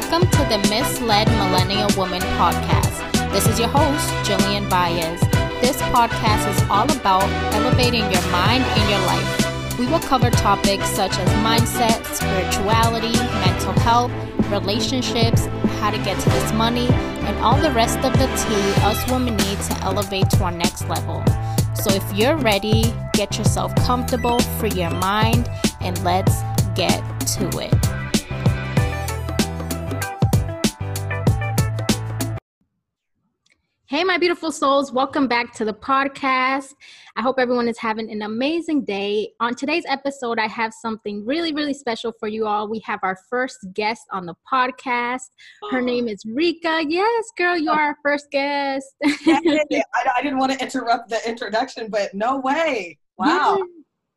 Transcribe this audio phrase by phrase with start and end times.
[0.00, 3.32] Welcome to the Misled Millennial Woman podcast.
[3.32, 5.20] This is your host, Jillian Baez.
[5.60, 9.78] This podcast is all about elevating your mind and your life.
[9.78, 13.12] We will cover topics such as mindset, spirituality,
[13.44, 14.10] mental health,
[14.50, 15.44] relationships,
[15.80, 16.88] how to get to this money,
[17.28, 20.88] and all the rest of the tea us women need to elevate to our next
[20.88, 21.22] level.
[21.74, 25.50] So if you're ready, get yourself comfortable, free your mind,
[25.82, 26.40] and let's
[26.74, 27.02] get
[27.36, 27.89] to it.
[33.90, 36.74] Hey, my beautiful souls, welcome back to the podcast.
[37.16, 39.32] I hope everyone is having an amazing day.
[39.40, 42.68] On today's episode, I have something really, really special for you all.
[42.68, 45.30] We have our first guest on the podcast.
[45.72, 46.84] Her name is Rika.
[46.86, 48.86] Yes, girl, you are our first guest.
[49.04, 49.82] I,
[50.16, 52.96] I, didn't want to interrupt the introduction, but no way.
[53.18, 53.58] Wow.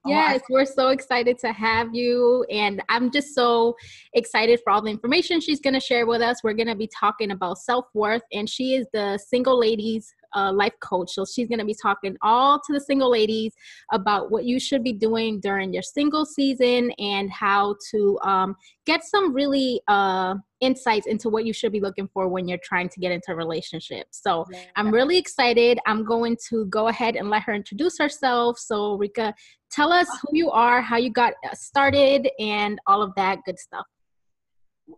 [0.06, 2.46] Yes, we're so excited to have you.
[2.52, 3.76] And I'm just so
[4.14, 6.44] excited for all the information she's going to share with us.
[6.44, 10.52] We're going to be talking about self worth, and she is the single ladies uh,
[10.52, 11.12] life coach.
[11.12, 13.54] So she's going to be talking all to the single ladies
[13.92, 19.04] about what you should be doing during your single season and how to um, get
[19.04, 23.00] some really uh, insights into what you should be looking for when you're trying to
[23.00, 24.08] get into a relationship.
[24.12, 24.60] So yeah.
[24.76, 25.80] I'm really excited.
[25.86, 28.58] I'm going to go ahead and let her introduce herself.
[28.58, 29.34] So, Rika,
[29.72, 33.86] tell us who you are, how you got started, and all of that good stuff.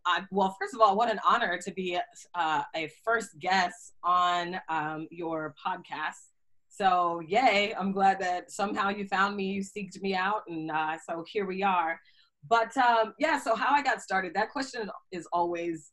[0.05, 1.99] I, well, first of all, what an honor to be
[2.33, 6.31] uh, a first guest on um, your podcast.
[6.69, 7.73] So, yay!
[7.79, 11.45] I'm glad that somehow you found me, you seeked me out, and uh, so here
[11.45, 11.99] we are.
[12.47, 15.91] But um, yeah, so how I got started, that question is always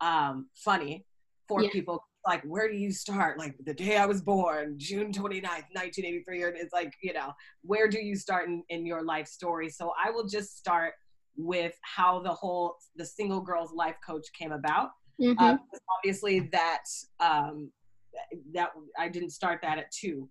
[0.00, 1.04] um, funny
[1.48, 1.70] for yeah.
[1.72, 2.02] people.
[2.26, 3.38] Like, where do you start?
[3.38, 6.42] Like, the day I was born, June 29th, 1983.
[6.44, 9.68] And it's like, you know, where do you start in, in your life story?
[9.68, 10.94] So I will just start
[11.36, 14.90] with how the whole the single girls life coach came about.
[15.20, 15.42] Mm-hmm.
[15.42, 15.56] Uh,
[15.98, 16.84] obviously, that
[17.20, 17.70] um,
[18.52, 20.28] that I didn't start that at two.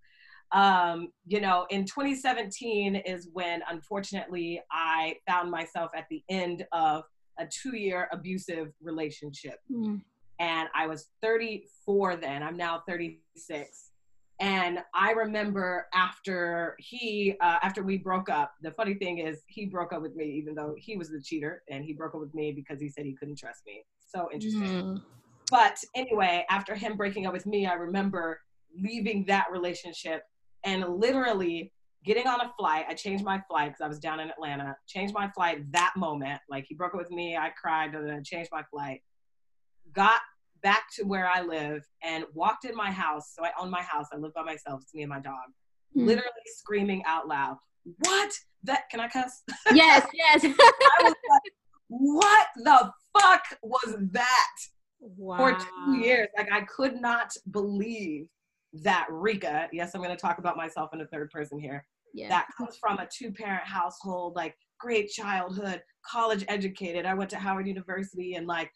[0.53, 7.03] Um, you know, in 2017 is when, unfortunately, I found myself at the end of
[7.39, 9.99] a two-year abusive relationship, mm.
[10.39, 12.43] and I was 34 then.
[12.43, 13.89] I'm now 36
[14.39, 19.65] and i remember after he uh, after we broke up the funny thing is he
[19.65, 22.33] broke up with me even though he was the cheater and he broke up with
[22.33, 25.01] me because he said he couldn't trust me so interesting mm.
[25.51, 28.39] but anyway after him breaking up with me i remember
[28.81, 30.23] leaving that relationship
[30.63, 31.71] and literally
[32.05, 35.13] getting on a flight i changed my flight because i was down in atlanta changed
[35.13, 38.49] my flight that moment like he broke up with me i cried and then changed
[38.51, 39.01] my flight
[39.93, 40.19] got
[40.63, 43.33] back to where I live and walked in my house.
[43.35, 44.07] So I own my house.
[44.11, 44.81] I live by myself.
[44.81, 45.35] It's me and my dog.
[45.95, 46.07] Mm.
[46.07, 47.57] Literally screaming out loud,
[47.99, 48.31] What?
[48.63, 49.43] That can I cuss?
[49.73, 50.45] Yes, yes.
[50.45, 51.53] I was like,
[51.89, 54.55] what the fuck was that?
[55.01, 55.37] Wow.
[55.37, 56.29] For two years.
[56.37, 58.27] Like I could not believe
[58.81, 61.85] that Rika, yes, I'm gonna talk about myself in a third person here.
[62.13, 62.29] Yeah.
[62.29, 67.05] That comes from a two-parent household, like great childhood, college educated.
[67.05, 68.71] I went to Howard University and like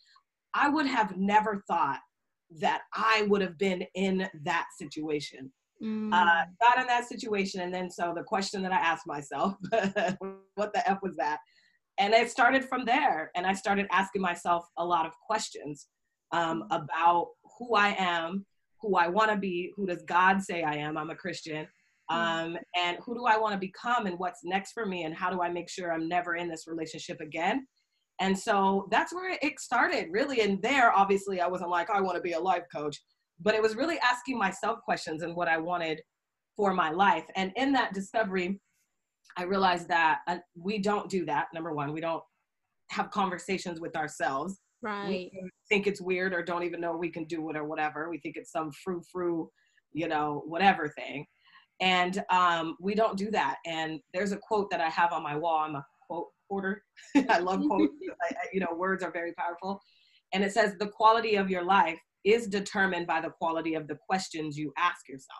[0.53, 2.00] I would have never thought
[2.59, 5.52] that I would have been in that situation.
[5.84, 6.12] Mm.
[6.12, 9.56] Uh, got in that situation, and then so the question that I asked myself,
[10.56, 11.38] what the f was that?
[12.00, 15.88] And it started from there, and I started asking myself a lot of questions
[16.31, 16.84] um, mm.
[16.84, 17.28] about
[17.59, 18.46] who I am,
[18.81, 20.97] who I want to be, who does God say I am?
[20.97, 21.67] I'm a Christian.
[22.11, 22.15] Mm.
[22.15, 25.29] Um, and who do I want to become, and what's next for me, and how
[25.29, 27.67] do I make sure I'm never in this relationship again?
[28.19, 30.41] And so that's where it started, really.
[30.41, 32.97] And there, obviously, I wasn't like, I want to be a life coach,
[33.39, 36.01] but it was really asking myself questions and what I wanted
[36.55, 37.25] for my life.
[37.35, 38.59] And in that discovery,
[39.37, 41.47] I realized that uh, we don't do that.
[41.53, 42.23] Number one, we don't
[42.89, 44.57] have conversations with ourselves.
[44.81, 45.07] Right.
[45.07, 45.31] We
[45.69, 48.09] think it's weird or don't even know we can do it or whatever.
[48.09, 49.49] We think it's some frou frou,
[49.93, 51.25] you know, whatever thing.
[51.79, 53.57] And um, we don't do that.
[53.66, 55.59] And there's a quote that I have on my wall.
[55.59, 56.84] I'm a quote Porter.
[57.29, 57.93] I love quotes.
[58.23, 59.81] I, you know, words are very powerful.
[60.34, 63.97] And it says the quality of your life is determined by the quality of the
[64.07, 65.40] questions you ask yourself.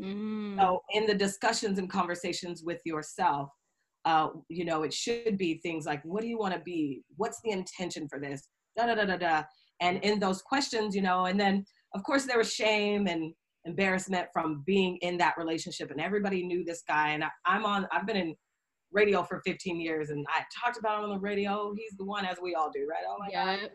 [0.00, 0.58] Mm.
[0.58, 3.50] So in the discussions and conversations with yourself,
[4.04, 7.02] uh, you know, it should be things like, what do you want to be?
[7.16, 8.48] What's the intention for this?
[8.78, 9.42] Da da da da da.
[9.80, 13.34] And in those questions, you know, and then of course there was shame and
[13.64, 17.10] embarrassment from being in that relationship, and everybody knew this guy.
[17.10, 17.86] And I, I'm on.
[17.92, 18.34] I've been in
[18.92, 21.74] radio for 15 years and I talked about him on the radio.
[21.76, 23.04] He's the one, as we all do, right?
[23.06, 23.66] Oh my yeah.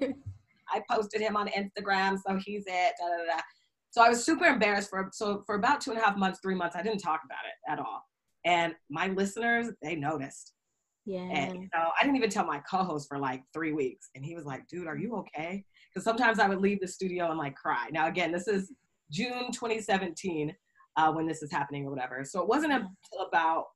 [0.00, 0.14] God.
[0.72, 2.94] I posted him on Instagram, so he's it.
[2.98, 3.42] Da, da, da.
[3.90, 6.54] So I was super embarrassed for so for about two and a half months, three
[6.54, 8.02] months, I didn't talk about it at all.
[8.44, 10.54] And my listeners, they noticed.
[11.04, 11.20] Yeah.
[11.20, 14.10] And you know, I didn't even tell my co-host for like three weeks.
[14.14, 15.64] And he was like, dude, are you okay?
[15.92, 17.88] Because sometimes I would leave the studio and like cry.
[17.92, 18.72] Now again, this is
[19.10, 20.54] June 2017
[20.96, 22.24] uh, when this is happening or whatever.
[22.24, 23.66] So it wasn't until about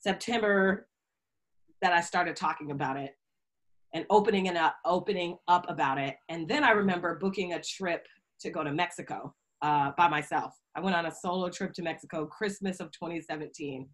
[0.00, 0.88] September
[1.80, 3.12] that I started talking about it
[3.94, 6.16] and opening it up, opening up about it.
[6.28, 8.06] And then I remember booking a trip
[8.40, 10.54] to go to Mexico uh, by myself.
[10.74, 13.88] I went on a solo trip to Mexico, Christmas of 2017.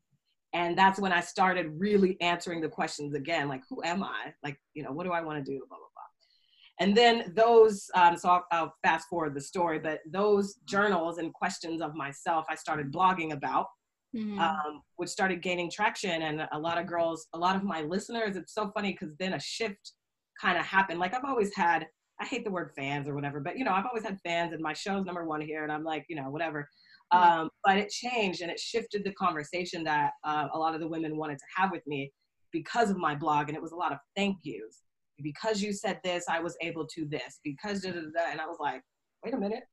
[0.54, 4.32] And that's when I started really answering the questions again, like, who am I?
[4.42, 5.58] Like, you know, what do I want to do?
[5.68, 6.86] Blah, blah, blah.
[6.86, 11.34] And then those, um, so I'll, I'll fast forward the story, but those journals and
[11.34, 13.66] questions of myself, I started blogging about
[14.14, 14.38] mm-hmm.
[14.38, 16.22] um, which started gaining traction.
[16.22, 19.34] And a lot of girls, a lot of my listeners, it's so funny because then
[19.34, 19.92] a shift
[20.40, 21.00] kind of happened.
[21.00, 21.86] Like I've always had,
[22.20, 24.62] I hate the word fans or whatever, but you know, I've always had fans and
[24.62, 26.68] my show's number one here and I'm like, you know, whatever.
[27.12, 27.40] Mm-hmm.
[27.40, 30.88] Um, but it changed and it shifted the conversation that uh, a lot of the
[30.88, 32.12] women wanted to have with me
[32.52, 33.48] because of my blog.
[33.48, 34.82] And it was a lot of thank yous.
[35.20, 37.40] Because you said this, I was able to this.
[37.42, 38.30] Because da da da.
[38.30, 38.82] And I was like,
[39.24, 39.64] wait a minute,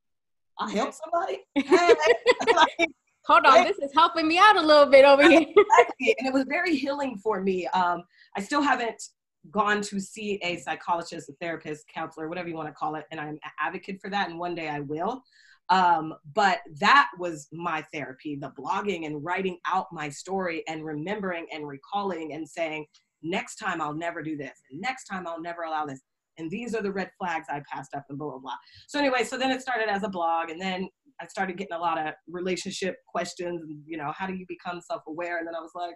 [0.60, 1.40] I helped somebody.
[1.56, 1.94] Hey.
[2.56, 2.90] like,
[3.26, 5.42] hold on, this is helping me out a little bit over here.
[5.58, 6.16] exactly.
[6.18, 7.68] And it was very healing for me.
[7.68, 8.04] Um,
[8.36, 9.02] I still haven't
[9.52, 13.20] gone to see a psychologist, a therapist, counselor, whatever you want to call it, and
[13.20, 15.24] I'm an advocate for that, and one day I will.
[15.70, 21.48] Um, but that was my therapy the blogging and writing out my story and remembering
[21.52, 22.86] and recalling and saying,
[23.24, 26.02] next time I'll never do this, and next time I'll never allow this.
[26.38, 28.58] And these are the red flags I passed up, and blah, blah, blah.
[28.88, 30.90] So, anyway, so then it started as a blog, and then
[31.22, 34.82] I started getting a lot of relationship questions and, you know, how do you become
[34.82, 35.38] self aware?
[35.38, 35.96] And then I was like,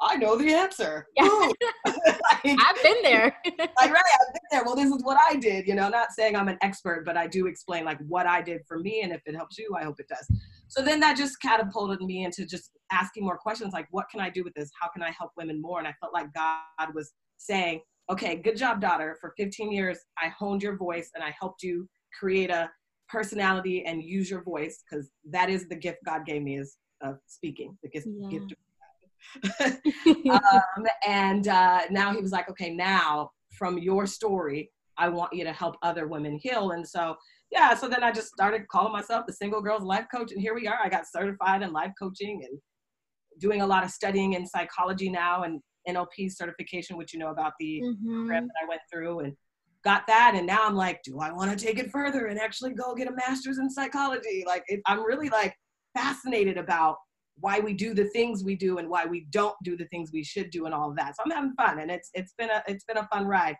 [0.00, 1.06] I know the answer.
[1.16, 1.24] Yeah.
[1.24, 1.56] like,
[2.44, 3.34] I've been there.
[3.46, 3.50] I
[3.90, 4.64] right, I've been there.
[4.64, 5.66] Well, this is what I did.
[5.66, 8.62] You know, not saying I'm an expert, but I do explain like what I did
[8.68, 10.26] for me, and if it helps you, I hope it does.
[10.68, 14.30] So then that just catapulted me into just asking more questions, like what can I
[14.30, 14.70] do with this?
[14.80, 15.78] How can I help women more?
[15.78, 19.16] And I felt like God was saying, okay, good job, daughter.
[19.20, 21.88] For 15 years, I honed your voice and I helped you
[22.18, 22.70] create a
[23.08, 27.18] personality and use your voice because that is the gift God gave me is of
[27.26, 28.28] speaking, the gift, yeah.
[28.28, 28.54] gift
[30.30, 35.44] um, and uh, now he was like, okay, now from your story, I want you
[35.44, 36.70] to help other women heal.
[36.70, 37.16] And so,
[37.50, 40.32] yeah, so then I just started calling myself the single girls life coach.
[40.32, 40.78] And here we are.
[40.82, 42.58] I got certified in life coaching and
[43.38, 47.52] doing a lot of studying in psychology now and NLP certification, which you know about
[47.60, 48.14] the mm-hmm.
[48.14, 49.32] program that I went through and
[49.84, 50.32] got that.
[50.34, 53.08] And now I'm like, do I want to take it further and actually go get
[53.08, 54.42] a master's in psychology?
[54.46, 55.54] Like, it, I'm really like
[55.94, 56.96] fascinated about
[57.40, 60.24] why we do the things we do and why we don't do the things we
[60.24, 61.16] should do and all of that.
[61.16, 63.56] So I'm having fun and it's it's been a it's been a fun ride.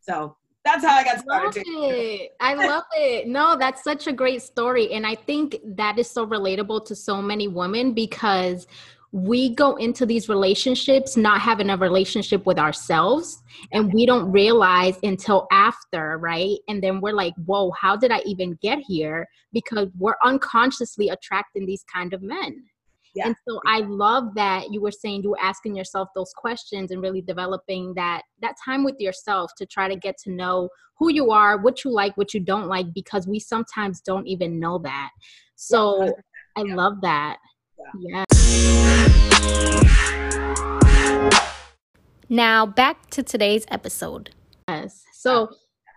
[0.00, 1.64] So that's how I got started.
[1.66, 2.28] Love.
[2.40, 3.28] I love it.
[3.28, 4.92] No, that's such a great story.
[4.92, 8.66] And I think that is so relatable to so many women because
[9.12, 13.42] we go into these relationships not having a relationship with ourselves
[13.72, 18.20] and we don't realize until after right and then we're like whoa how did i
[18.26, 22.62] even get here because we're unconsciously attracting these kind of men
[23.16, 23.26] yeah.
[23.26, 27.00] And so I love that you were saying you were asking yourself those questions and
[27.00, 30.68] really developing that that time with yourself to try to get to know
[30.98, 34.60] who you are, what you like, what you don't like, because we sometimes don't even
[34.60, 35.10] know that.
[35.54, 36.10] So yeah.
[36.56, 37.38] I love that.
[37.98, 38.24] Yeah.
[38.28, 38.48] yeah.
[42.28, 44.30] Now back to today's episode.
[44.68, 45.04] Yes.
[45.14, 45.48] So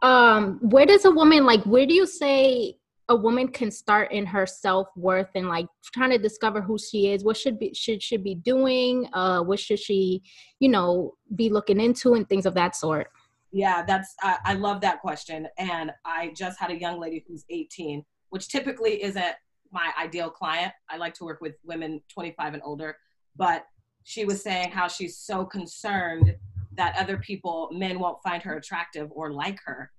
[0.01, 2.78] um where does a woman like where do you say
[3.09, 7.23] a woman can start in her self-worth and like trying to discover who she is
[7.23, 10.21] what should be should should be doing uh what should she
[10.59, 13.07] you know be looking into and things of that sort.
[13.51, 15.47] Yeah that's I, I love that question.
[15.57, 19.35] And i just had a young lady who's 18 which typically isn't
[19.71, 20.71] my ideal client.
[20.89, 22.95] I like to work with women 25 and older.
[23.35, 23.65] But
[24.03, 26.35] she was saying how she's so concerned
[26.73, 29.91] that other people men won't find her attractive or like her.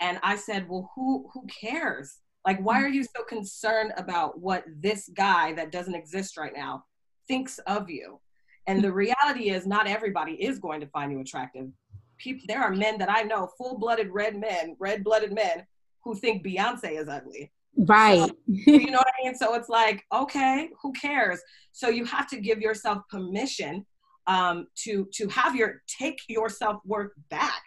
[0.00, 4.64] And i said well who who cares like, why are you so concerned about what
[4.80, 6.82] this guy that doesn't exist right now
[7.26, 8.20] thinks of you?
[8.66, 11.66] And the reality is, not everybody is going to find you attractive.
[12.16, 15.66] People, there are men that I know, full-blooded red men, red-blooded men,
[16.02, 17.52] who think Beyonce is ugly.
[17.76, 18.18] Right.
[18.18, 19.34] So, you know what I mean?
[19.34, 21.42] So it's like, okay, who cares?
[21.72, 23.84] So you have to give yourself permission
[24.26, 27.62] um, to to have your take your self worth back.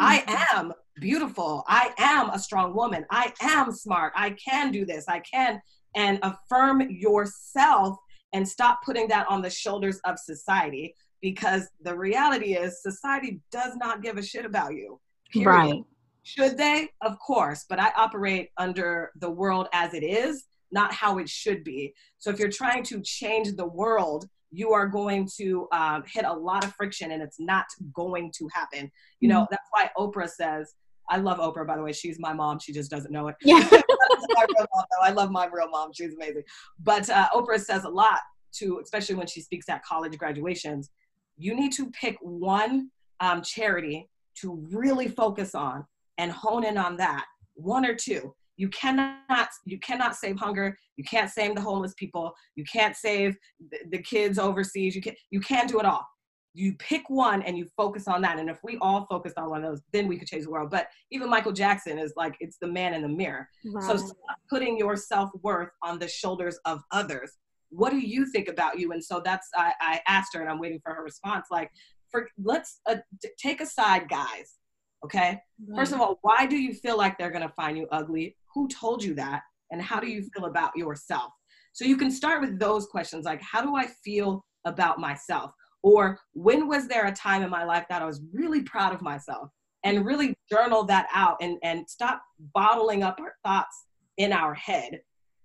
[0.00, 0.58] I mm-hmm.
[0.58, 1.64] am beautiful.
[1.66, 3.04] I am a strong woman.
[3.10, 4.12] I am smart.
[4.16, 5.04] I can do this.
[5.08, 5.60] I can.
[5.96, 7.96] And affirm yourself
[8.32, 13.76] and stop putting that on the shoulders of society because the reality is society does
[13.76, 15.00] not give a shit about you.
[15.32, 15.48] Period.
[15.48, 15.84] Right.
[16.24, 16.88] Should they?
[17.02, 17.64] Of course.
[17.68, 21.94] But I operate under the world as it is, not how it should be.
[22.18, 26.32] So if you're trying to change the world, you are going to um, hit a
[26.32, 28.90] lot of friction and it's not going to happen.
[29.20, 29.52] You know, mm-hmm.
[29.52, 30.74] that's why Oprah says,
[31.10, 31.92] I love Oprah, by the way.
[31.92, 32.58] She's my mom.
[32.58, 33.36] She just doesn't know it.
[33.42, 33.58] Yeah.
[33.70, 35.92] mom, I love my real mom.
[35.92, 36.42] She's amazing.
[36.82, 38.20] But uh, Oprah says a lot
[38.56, 40.90] to, especially when she speaks at college graduations.
[41.36, 44.08] You need to pick one um, charity
[44.40, 45.84] to really focus on
[46.18, 47.26] and hone in on that.
[47.54, 52.32] One or two you cannot you cannot save hunger you can't save the homeless people
[52.56, 53.36] you can't save
[53.70, 56.06] the, the kids overseas you can't you can't do it all
[56.54, 58.38] you pick one and you focus on that.
[58.38, 60.70] And if we all focused on one of those then we could change the world.
[60.70, 63.48] But even michael jackson is like it's the man in the mirror.
[63.80, 67.32] So stop putting your self-worth on the shoulders of others.
[67.70, 68.92] What do you think about you?
[68.92, 71.70] And so that's i, I asked her and i'm waiting for her response like
[72.10, 72.96] for let's uh,
[73.36, 74.58] take aside guys
[75.04, 75.40] okay?
[75.68, 75.76] Right.
[75.76, 78.36] first of all why do you feel like they're going to find you ugly?
[78.54, 79.42] Who told you that?
[79.72, 81.32] And how do you feel about yourself?
[81.72, 85.50] So you can start with those questions like how do i feel about myself
[85.84, 89.02] or when was there a time in my life that i was really proud of
[89.02, 89.50] myself
[89.84, 92.22] and really journal that out and and stop
[92.54, 93.86] bottling up our thoughts
[94.16, 95.00] in our head.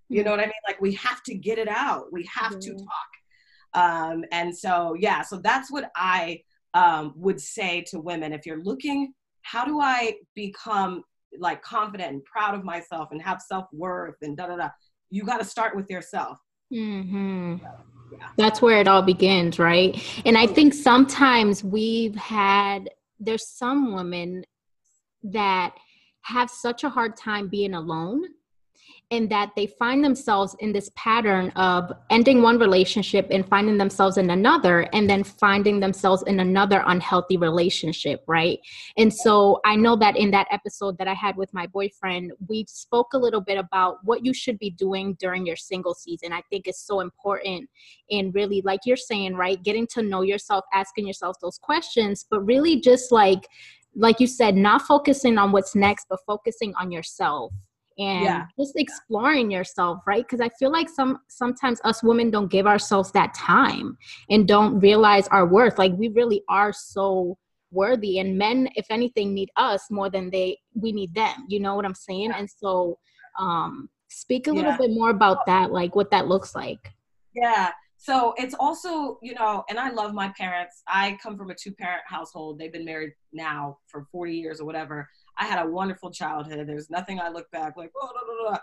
[0.08, 0.54] You know what i mean?
[0.68, 2.12] Like we have to get it out.
[2.12, 2.78] We have mm-hmm.
[2.78, 3.12] to talk.
[3.76, 6.42] Um and so yeah so that's what i
[6.74, 8.34] um would say to women.
[8.34, 11.04] If you're looking how do i become
[11.38, 14.70] like confident and proud of myself and have self-worth and da da da?
[15.12, 16.38] You got to start with yourself.
[16.74, 17.58] Mm-hmm.
[18.38, 20.02] That's where it all begins right?
[20.26, 22.90] And i think sometimes we've had
[23.20, 24.46] there's some women
[25.24, 25.76] that
[26.22, 28.24] have such a hard time being alone
[29.10, 34.18] in that they find themselves in this pattern of ending one relationship and finding themselves
[34.18, 38.60] in another and then finding themselves in another unhealthy relationship right?
[38.98, 42.66] And so i know that in that episode that i had with my boyfriend we
[42.68, 46.34] spoke a little bit about what you should be doing during your single season.
[46.34, 47.70] I think is so important
[48.12, 52.42] and really like you're saying right getting to know yourself asking yourself those questions but
[52.42, 53.48] really just like
[53.96, 57.52] like you said not focusing on what's next but focusing on yourself
[58.00, 58.46] and yeah.
[58.58, 60.24] just exploring yourself right?
[60.24, 63.98] Because i feel like some sometimes us women don't give ourselves that time
[64.30, 65.78] and don't realize our worth.
[65.78, 67.38] Like we really are so
[67.72, 71.76] worthy and men if anything need us more than they we need them you know
[71.76, 72.32] what i'm saying?
[72.32, 72.40] Yeah.
[72.40, 72.98] and so
[73.38, 74.78] um speak a little yeah.
[74.78, 76.94] bit more about that like what that looks like.
[77.36, 77.70] Yeah.
[77.98, 80.82] So it's also you know and i love my parents.
[80.88, 82.58] I come from a two parent household.
[82.58, 85.08] They've been married now for 40 years or whatever
[85.40, 86.68] I had a wonderful childhood.
[86.68, 88.60] There's nothing I look back like, oh, blah, blah, blah.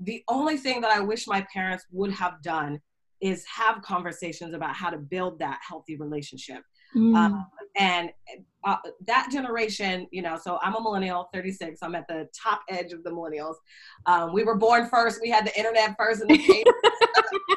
[0.00, 2.80] The only thing that I wish my parents would have done
[3.20, 6.62] is have conversations about how to build that healthy relationship.
[6.96, 7.16] Mm.
[7.16, 8.10] Um, and
[8.64, 8.76] uh,
[9.06, 11.80] that generation, you know, so I'm a millennial, 36.
[11.82, 13.54] I'm at the top edge of the millennials.
[14.06, 15.20] Um, we were born first.
[15.20, 16.64] We had the internet first in the 80s.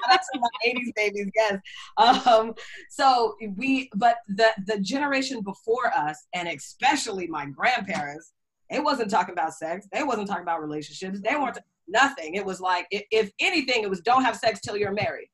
[0.10, 1.60] That's my 80s babies, yes.
[1.98, 2.54] Um,
[2.90, 8.34] so we, but the the generation before us, and especially my grandparents,
[8.70, 9.88] they wasn't talking about sex.
[9.92, 11.20] They wasn't talking about relationships.
[11.22, 12.36] They weren't nothing.
[12.36, 15.30] It was like, if, if anything, it was don't have sex till you're married.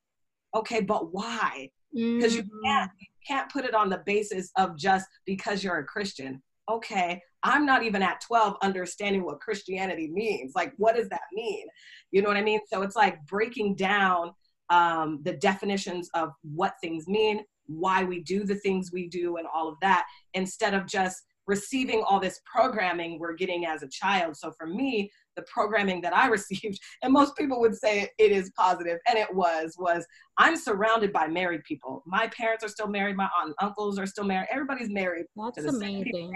[0.56, 1.70] Okay, but why?
[1.94, 2.48] Because mm-hmm.
[2.48, 6.42] you can't you can't put it on the basis of just because you're a Christian.
[6.70, 10.54] Okay, I'm not even at 12 understanding what Christianity means.
[10.56, 11.66] Like, what does that mean?
[12.12, 12.62] You know what I mean?
[12.68, 14.32] So it's like breaking down
[14.70, 19.48] um, the definitions of what things mean, why we do the things we do, and
[19.54, 24.36] all of that, instead of just receiving all this programming we're getting as a child.
[24.38, 28.52] So for me, the programming that I received, and most people would say it is
[28.58, 30.06] positive, and it was, was
[30.38, 32.04] I'm surrounded by married people.
[32.06, 35.26] My parents are still married, my aunt and uncles are still married, everybody's married.
[35.56, 36.34] That's amazing.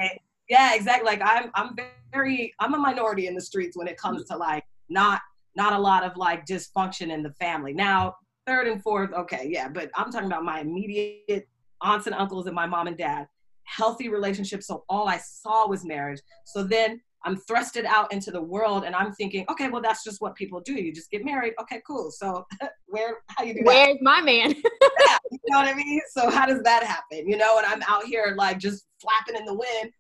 [0.50, 1.06] Yeah, exactly.
[1.06, 1.76] Like I'm I'm
[2.14, 5.22] very I'm a minority in the streets when it comes to like not
[5.56, 7.74] not a lot of like dysfunction in the family.
[7.74, 11.48] Now, third and fourth, okay, yeah, but I'm talking about my immediate
[11.82, 13.28] aunts and uncles and my mom and dad
[13.68, 14.64] healthy relationship.
[14.64, 16.22] So all I saw was marriage.
[16.46, 20.22] So then I'm thrusted out into the world and I'm thinking, okay, well, that's just
[20.22, 20.74] what people do.
[20.74, 21.54] You just get married.
[21.62, 22.10] Okay, cool.
[22.12, 22.46] So
[22.86, 23.66] where, how you do that?
[23.66, 24.04] Where's that?
[24.04, 24.52] my man?
[24.56, 26.00] yeah, you know what I mean?
[26.12, 27.28] So how does that happen?
[27.28, 29.92] You know, and I'm out here like just flapping in the wind,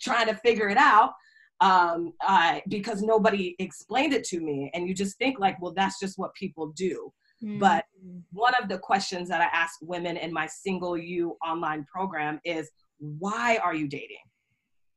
[0.00, 1.12] trying to figure it out
[1.60, 4.70] um, uh, because nobody explained it to me.
[4.74, 7.12] And you just think like, well, that's just what people do.
[7.46, 7.58] Mm-hmm.
[7.60, 7.84] But
[8.32, 12.70] one of the questions that I ask women in my Single You online program is
[12.98, 14.16] why are you dating?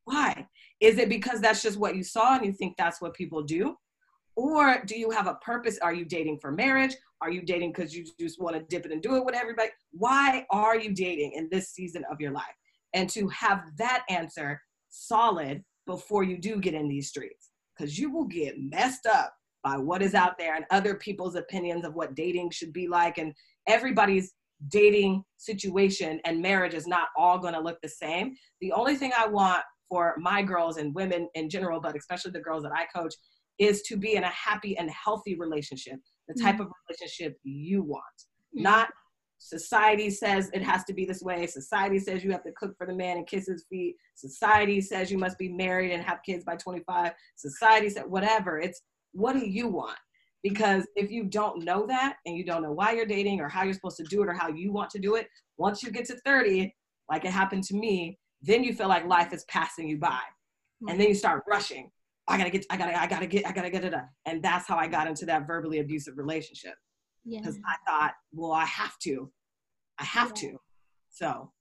[0.06, 0.48] Why?
[0.80, 3.76] Is it because that's just what you saw and you think that's what people do?
[4.36, 5.78] Or do you have a purpose?
[5.80, 6.96] Are you dating for marriage?
[7.22, 9.70] Are you dating because you just want to dip it and do it with everybody?
[9.92, 12.46] Why are you dating in this season of your life?
[12.94, 18.12] And to have that answer solid before you do get in these streets, because you
[18.12, 22.16] will get messed up by what is out there and other people's opinions of what
[22.16, 23.34] dating should be like and
[23.68, 24.34] everybody's
[24.70, 28.36] dating situation and marriage is not all going to look the same.
[28.62, 32.42] The only thing I want for my girls and women in general, but especially the
[32.42, 33.14] girls that I coach,
[33.58, 36.64] is to be in a happy and healthy relationship, the type mm-hmm.
[36.64, 38.04] of relationship you want,
[38.56, 38.64] mm-hmm.
[38.64, 38.90] not
[39.40, 41.48] society says it has to be this way.
[41.48, 43.96] Society says you have to cook for the man and kiss his feet.
[44.16, 47.14] Society says you must be married and have kids by 25.
[47.38, 48.60] Society said whatever.
[48.60, 48.82] It's
[49.14, 49.98] what do you want?
[50.44, 53.64] Because if you don't know that and you don't know why you're dating or how
[53.64, 56.06] you're supposed to do it or how you want to do it, once you get
[56.06, 56.74] to 30,
[57.10, 60.20] like it happened to me, then you feel like life is passing you by.
[60.88, 61.92] And then you start rushing.
[62.30, 63.94] I gotta get, I gotta, I gotta get, I gotta get it.
[64.26, 66.76] And that's how I got into that verbally abusive relationship.
[67.30, 67.62] Because yeah.
[67.68, 69.30] I thought, well, I have to.
[70.00, 70.52] I have yeah.
[70.52, 70.58] to.
[71.10, 71.52] So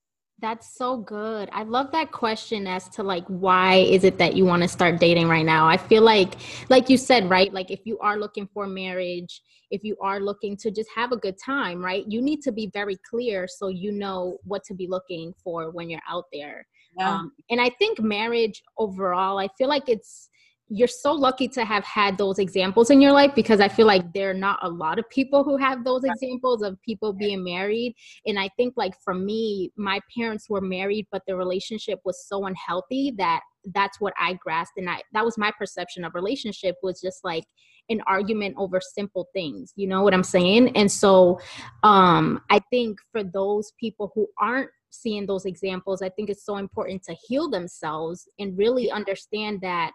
[0.40, 1.48] that's so good.
[1.52, 5.00] I love that question as to like why is it that you want to start
[5.00, 5.66] dating right now?
[5.66, 6.34] I feel like
[6.68, 7.52] like you said, right?
[7.52, 11.16] Like if you are looking for marriage, if you are looking to just have a
[11.16, 12.04] good time, right?
[12.06, 15.90] You need to be very clear so you know what to be looking for when
[15.90, 16.66] you're out there.
[16.96, 17.16] Yeah.
[17.16, 20.28] Um, and I think marriage overall, I feel like it's
[20.70, 24.12] you're so lucky to have had those examples in your life because I feel like
[24.12, 27.94] there are not a lot of people who have those examples of people being married.
[28.26, 32.46] And I think, like, for me, my parents were married, but the relationship was so
[32.46, 33.40] unhealthy that
[33.74, 34.78] that's what I grasped.
[34.78, 37.44] And I, that was my perception of relationship was just like
[37.88, 39.72] an argument over simple things.
[39.76, 40.76] You know what I'm saying?
[40.76, 41.40] And so
[41.82, 46.56] um, I think for those people who aren't seeing those examples, I think it's so
[46.56, 49.92] important to heal themselves and really understand that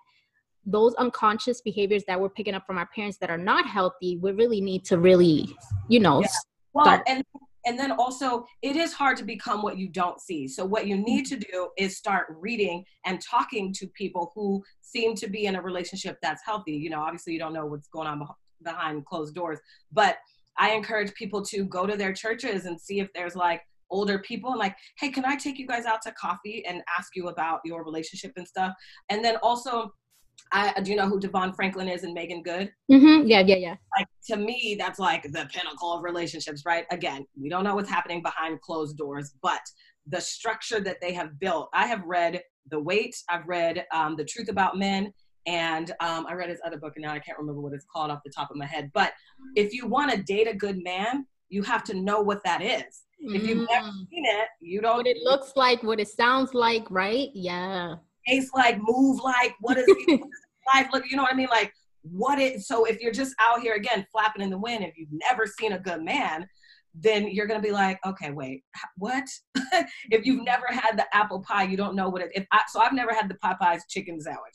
[0.65, 4.31] those unconscious behaviors that we're picking up from our parents that are not healthy, we
[4.31, 5.55] really need to really,
[5.89, 6.27] you know, yeah.
[6.73, 7.23] well, start- and
[7.65, 10.47] and then also it is hard to become what you don't see.
[10.47, 15.15] So what you need to do is start reading and talking to people who seem
[15.15, 16.73] to be in a relationship that's healthy.
[16.73, 18.27] You know, obviously you don't know what's going on
[18.63, 19.59] behind closed doors,
[19.91, 20.17] but
[20.57, 24.51] I encourage people to go to their churches and see if there's like older people
[24.51, 27.61] and like, hey, can I take you guys out to coffee and ask you about
[27.63, 28.73] your relationship and stuff?
[29.09, 29.93] And then also
[30.53, 32.71] I do you know who DeVon Franklin is and Meagan Good?
[32.91, 33.27] Mm-hmm.
[33.27, 33.75] Yeah, yeah, yeah.
[33.97, 36.85] Like to me, that's like the pinnacle of relationships, right?
[36.91, 39.61] Again, we don't know what's happening behind closed doors, but
[40.07, 41.69] the structure that they have built.
[41.73, 43.15] I have read The Wait.
[43.29, 45.11] I've read um, The Truth About Men,
[45.47, 48.11] and um, I read his other book, and now I can't remember what it's called
[48.11, 48.91] off the top of my head.
[48.93, 49.13] But
[49.55, 53.03] if you want to date a good man, you have to know what that is.
[53.25, 54.09] If you've never mm.
[54.09, 54.97] seen it, you don't.
[54.97, 57.29] What it looks like, what it sounds like, right?
[57.33, 60.19] Yeah face like, move like, what is, what is
[60.73, 61.09] life look?
[61.09, 61.47] You know what I mean?
[61.49, 62.61] Like, what it?
[62.61, 65.73] So if you're just out here again flapping in the wind, if you've never seen
[65.73, 66.47] a good man,
[66.93, 68.63] then you're gonna be like, okay, wait,
[68.97, 69.25] what?
[70.11, 72.31] if you've never had the apple pie, you don't know what it.
[72.35, 74.53] If I, so, I've never had the Popeyes chicken sandwich.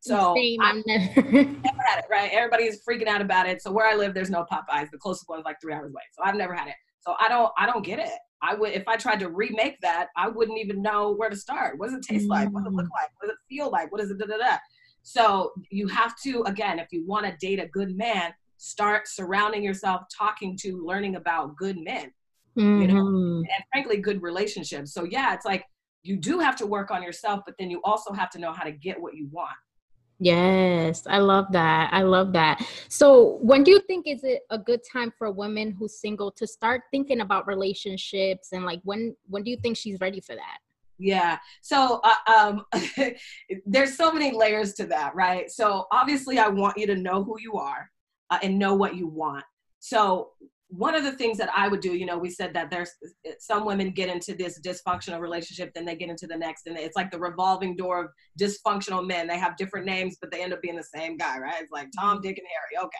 [0.00, 1.22] So Same, I've never.
[1.32, 2.04] never had it.
[2.08, 2.30] Right?
[2.32, 3.60] Everybody's freaking out about it.
[3.60, 4.90] So where I live, there's no Popeyes.
[4.90, 6.02] The closest one is like three hours away.
[6.12, 6.74] So I've never had it.
[7.06, 7.52] So I don't.
[7.56, 8.10] I don't get it.
[8.42, 11.78] I would if I tried to remake that, I wouldn't even know where to start.
[11.78, 12.52] What does it taste like?
[12.52, 13.00] What does it look mm.
[13.00, 13.10] like?
[13.18, 13.92] What does it feel like?
[13.92, 14.18] What is it?
[14.18, 14.56] Da, da, da.
[15.02, 19.62] So you have to again, if you want to date a good man, start surrounding
[19.62, 22.12] yourself, talking to, learning about good men.
[22.58, 22.82] Mm-hmm.
[22.82, 23.38] You know, mm-hmm.
[23.38, 24.92] and frankly, good relationships.
[24.92, 25.64] So yeah, it's like
[26.02, 28.64] you do have to work on yourself, but then you also have to know how
[28.64, 29.54] to get what you want.
[30.18, 31.90] Yes, I love that.
[31.92, 32.66] I love that.
[32.88, 36.30] So, when do you think is it a good time for a woman who's single
[36.32, 40.34] to start thinking about relationships and like when when do you think she's ready for
[40.34, 40.58] that?
[40.98, 41.38] Yeah.
[41.60, 42.64] So, uh, um
[43.66, 45.50] there's so many layers to that, right?
[45.50, 47.90] So, obviously I want you to know who you are
[48.30, 49.44] uh, and know what you want.
[49.80, 50.30] So,
[50.68, 52.90] one of the things that I would do, you know, we said that there's
[53.38, 56.96] some women get into this dysfunctional relationship, then they get into the next, and it's
[56.96, 59.28] like the revolving door of dysfunctional men.
[59.28, 61.62] They have different names, but they end up being the same guy, right?
[61.62, 62.22] It's like Tom, mm-hmm.
[62.22, 62.84] Dick, and Harry.
[62.84, 62.96] Okay.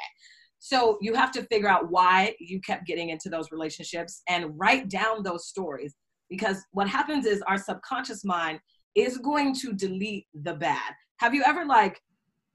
[0.59, 4.89] So you have to figure out why you kept getting into those relationships and write
[4.89, 5.95] down those stories
[6.31, 8.59] because what happens is our subconscious mind
[8.95, 10.93] is going to delete the bad.
[11.19, 12.01] Have you ever like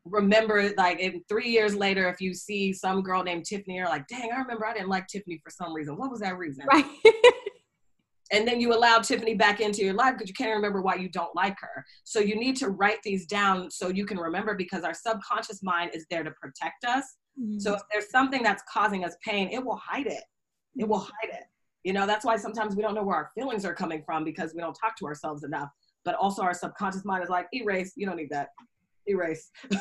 [0.06, 4.08] remember like in three years later if you see some girl named tiffany you're like
[4.08, 5.96] dang i remember i didn't like tiffany for some reason.
[5.98, 6.66] What was that reason?
[6.72, 6.86] Right.
[8.32, 11.10] And then you allow tiffany back into your life because you can't remember why you
[11.10, 11.86] don't like her.
[12.06, 15.92] So you need to write these down so you can remember because our subconscious mind
[15.94, 17.04] is there to protect us.
[17.40, 17.60] Mm-hmm.
[17.60, 20.24] so if there's something that's causing us pain it will hide it.
[20.78, 21.44] It will hide it.
[21.86, 24.54] You know that's why sometimes we don't know where our feelings are coming from because
[24.54, 25.70] we don't talk to ourselves enough.
[26.04, 27.94] But also our subconscious mind is like erase.
[27.96, 28.50] You don't need that
[29.08, 29.52] erase.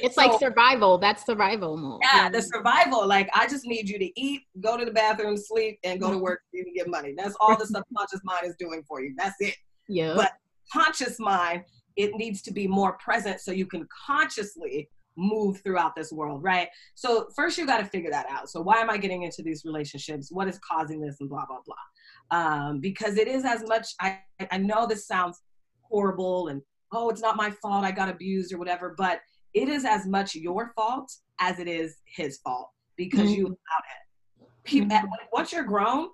[0.00, 0.98] it's so, like survival.
[0.98, 2.00] That's survival mode.
[2.02, 3.06] Yeah, the survival.
[3.06, 6.18] Like I just need you to eat, go to the bathroom, sleep, and go to
[6.18, 7.14] work and get money.
[7.16, 9.14] That's all the subconscious mind is doing for you.
[9.16, 9.54] That's it.
[9.88, 10.14] Yeah.
[10.16, 10.32] But
[10.72, 11.64] conscious mind,
[11.96, 16.68] it needs to be more present so you can consciously move throughout this world, right?
[16.94, 18.48] So first you got to figure that out.
[18.48, 20.32] So why am I getting into these relationships?
[20.32, 22.38] What is causing this and blah blah blah.
[22.38, 23.88] um, because it is as much.
[24.00, 25.42] I I know this sounds
[25.82, 27.84] horrible and oh, it's not my fault.
[27.84, 29.20] I got abused or whatever, but
[29.54, 33.40] it is as much your fault as it is his fault because mm-hmm.
[33.40, 34.48] you allowed it.
[34.64, 35.06] People, mm-hmm.
[35.32, 36.08] once you're grown,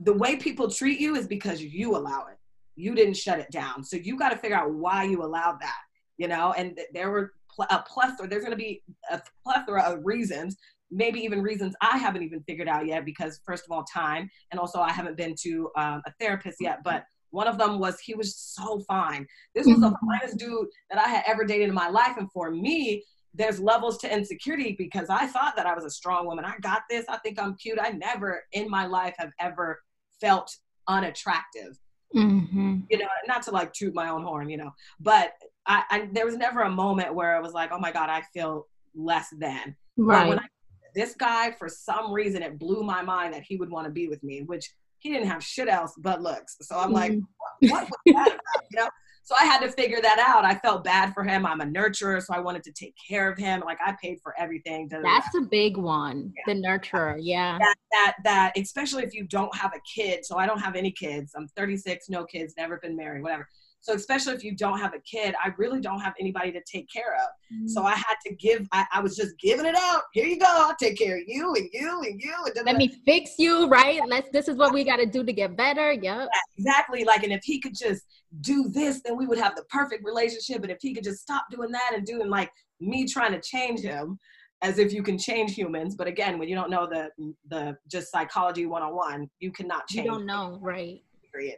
[0.00, 2.38] the way people treat you is because you allow it.
[2.76, 3.82] You didn't shut it down.
[3.84, 5.78] So you got to figure out why you allowed that,
[6.16, 6.52] you know?
[6.56, 7.32] And there were
[7.70, 10.56] a plethora, there's going to be a plethora of reasons,
[10.90, 14.30] maybe even reasons I haven't even figured out yet because, first of all, time.
[14.50, 16.78] And also, I haven't been to um, a therapist yet.
[16.84, 19.26] But one of them was he was so fine.
[19.54, 20.06] This was the mm-hmm.
[20.06, 22.16] finest dude that I had ever dated in my life.
[22.16, 26.26] And for me, there's levels to insecurity because I thought that I was a strong
[26.26, 26.44] woman.
[26.44, 27.04] I got this.
[27.08, 27.78] I think I'm cute.
[27.80, 29.80] I never in my life have ever
[30.20, 30.54] felt
[30.88, 31.78] unattractive.
[32.16, 32.80] Mm-hmm.
[32.88, 35.32] You know, not to like toot my own horn, you know, but
[35.66, 38.22] I, I, there was never a moment where I was like, oh my god, I
[38.32, 39.76] feel less than.
[39.98, 40.22] Right.
[40.22, 40.46] But when I,
[40.94, 44.08] this guy, for some reason, it blew my mind that he would want to be
[44.08, 46.56] with me, which he didn't have shit else but looks.
[46.62, 47.68] So I'm like, mm-hmm.
[47.68, 48.64] what, what was that about?
[48.70, 48.88] You know,
[49.28, 50.46] so I had to figure that out.
[50.46, 51.44] I felt bad for him.
[51.44, 53.60] I'm a nurturer, so I wanted to take care of him.
[53.60, 54.88] Like I paid for everything.
[54.88, 56.32] That's a big one.
[56.34, 56.54] Yeah.
[56.54, 57.58] The nurturer, yeah.
[57.58, 60.24] That, that that especially if you don't have a kid.
[60.24, 61.32] So I don't have any kids.
[61.36, 63.46] I'm 36, no kids, never been married, whatever.
[63.80, 66.88] So especially if you don't have a kid, I really don't have anybody to take
[66.92, 67.28] care of.
[67.54, 67.68] Mm.
[67.68, 68.66] So I had to give.
[68.72, 70.02] I, I, was just giving it out.
[70.12, 70.46] Here you go.
[70.48, 72.34] I'll take care of you and you and you.
[72.56, 74.00] And Let me fix you, right?
[74.06, 74.28] Let's.
[74.30, 75.92] This is what we got to do to get better.
[75.92, 76.02] Yep.
[76.02, 77.04] Yeah, exactly.
[77.04, 78.02] Like, and if he could just
[78.40, 80.62] do this, then we would have the perfect relationship.
[80.62, 83.80] And if he could just stop doing that and doing like me trying to change
[83.80, 84.18] him,
[84.62, 85.94] as if you can change humans.
[85.94, 87.10] But again, when you don't know the
[87.48, 90.06] the just psychology 101, you cannot change.
[90.06, 91.00] You don't know, right?
[91.32, 91.56] Period.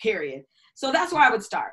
[0.00, 0.44] Period.
[0.74, 1.72] So that's where I would start.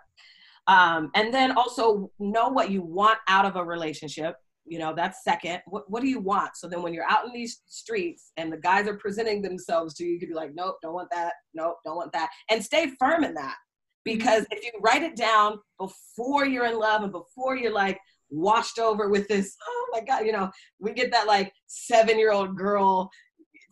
[0.68, 4.36] Um, and then also know what you want out of a relationship.
[4.66, 5.62] You know, that's second.
[5.66, 6.56] What, what do you want?
[6.56, 10.06] So then when you're out in these streets and the guys are presenting themselves to
[10.06, 11.34] you, you could be like, nope, don't want that.
[11.54, 12.30] Nope, don't want that.
[12.50, 13.56] And stay firm in that.
[14.04, 18.80] Because if you write it down before you're in love and before you're like washed
[18.80, 22.56] over with this, oh my God, you know, we get that like seven year old
[22.56, 23.10] girl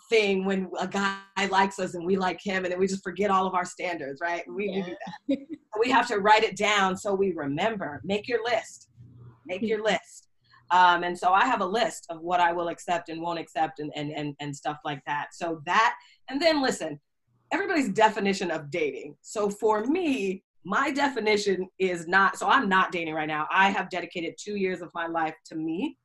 [0.10, 1.18] thing when a guy
[1.50, 4.20] likes us and we like him and then we just forget all of our standards,
[4.22, 4.44] right?
[4.50, 4.86] We, yeah.
[5.28, 5.58] we do that.
[5.80, 8.02] we have to write it down so we remember.
[8.04, 8.90] Make your list.
[9.46, 10.28] Make your list.
[10.72, 13.80] Um, and so I have a list of what I will accept and won't accept
[13.80, 15.30] and, and, and, and stuff like that.
[15.34, 15.96] So that,
[16.30, 17.00] and then listen,
[17.52, 19.16] everybody's definition of dating.
[19.22, 23.48] So for me, my definition is not, so I'm not dating right now.
[23.52, 25.98] I have dedicated two years of my life to me.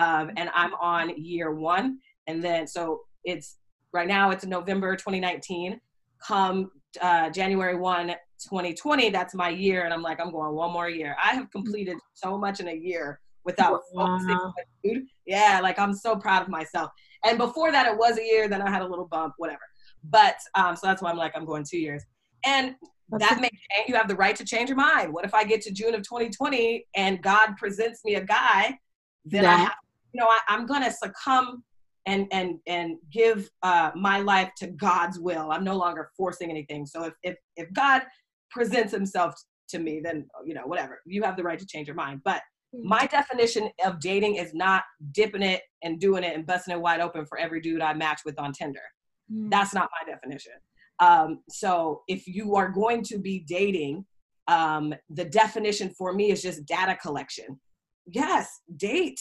[0.00, 1.98] Um, and I'm on year one.
[2.26, 3.56] And then, so it's
[3.92, 5.80] right now it's November 2019.
[6.26, 9.84] Come uh, January 1, 2020, that's my year.
[9.84, 11.16] And I'm like, I'm going one more year.
[11.22, 14.52] I have completed so much in a year without wow.
[14.84, 15.04] food.
[15.26, 16.90] Yeah, like I'm so proud of myself.
[17.24, 18.48] And before that, it was a year.
[18.48, 19.60] Then I had a little bump, whatever.
[20.04, 22.04] But um, so that's why I'm like, I'm going two years.
[22.44, 22.74] And
[23.18, 25.12] that makes you have the right to change your mind.
[25.12, 28.78] What if I get to June of 2020 and God presents me a guy?
[29.24, 29.50] Then yeah.
[29.50, 29.74] I have,
[30.12, 31.64] you know, I, I'm going to succumb
[32.08, 35.52] and and and give uh, my life to God's will.
[35.52, 36.86] I'm no longer forcing anything.
[36.86, 38.02] So if if if God
[38.50, 39.34] presents Himself
[39.68, 41.00] to me, then you know whatever.
[41.06, 42.22] You have the right to change your mind.
[42.24, 42.42] But
[42.74, 42.88] hmm.
[42.88, 47.00] my definition of dating is not dipping it and doing it and busting it wide
[47.00, 48.80] open for every dude I match with on Tinder.
[49.30, 49.50] Mm.
[49.50, 50.54] That's not my definition.
[51.00, 54.04] Um, so if you are going to be dating,
[54.48, 57.60] um, the definition for me is just data collection.
[58.06, 59.20] Yes, date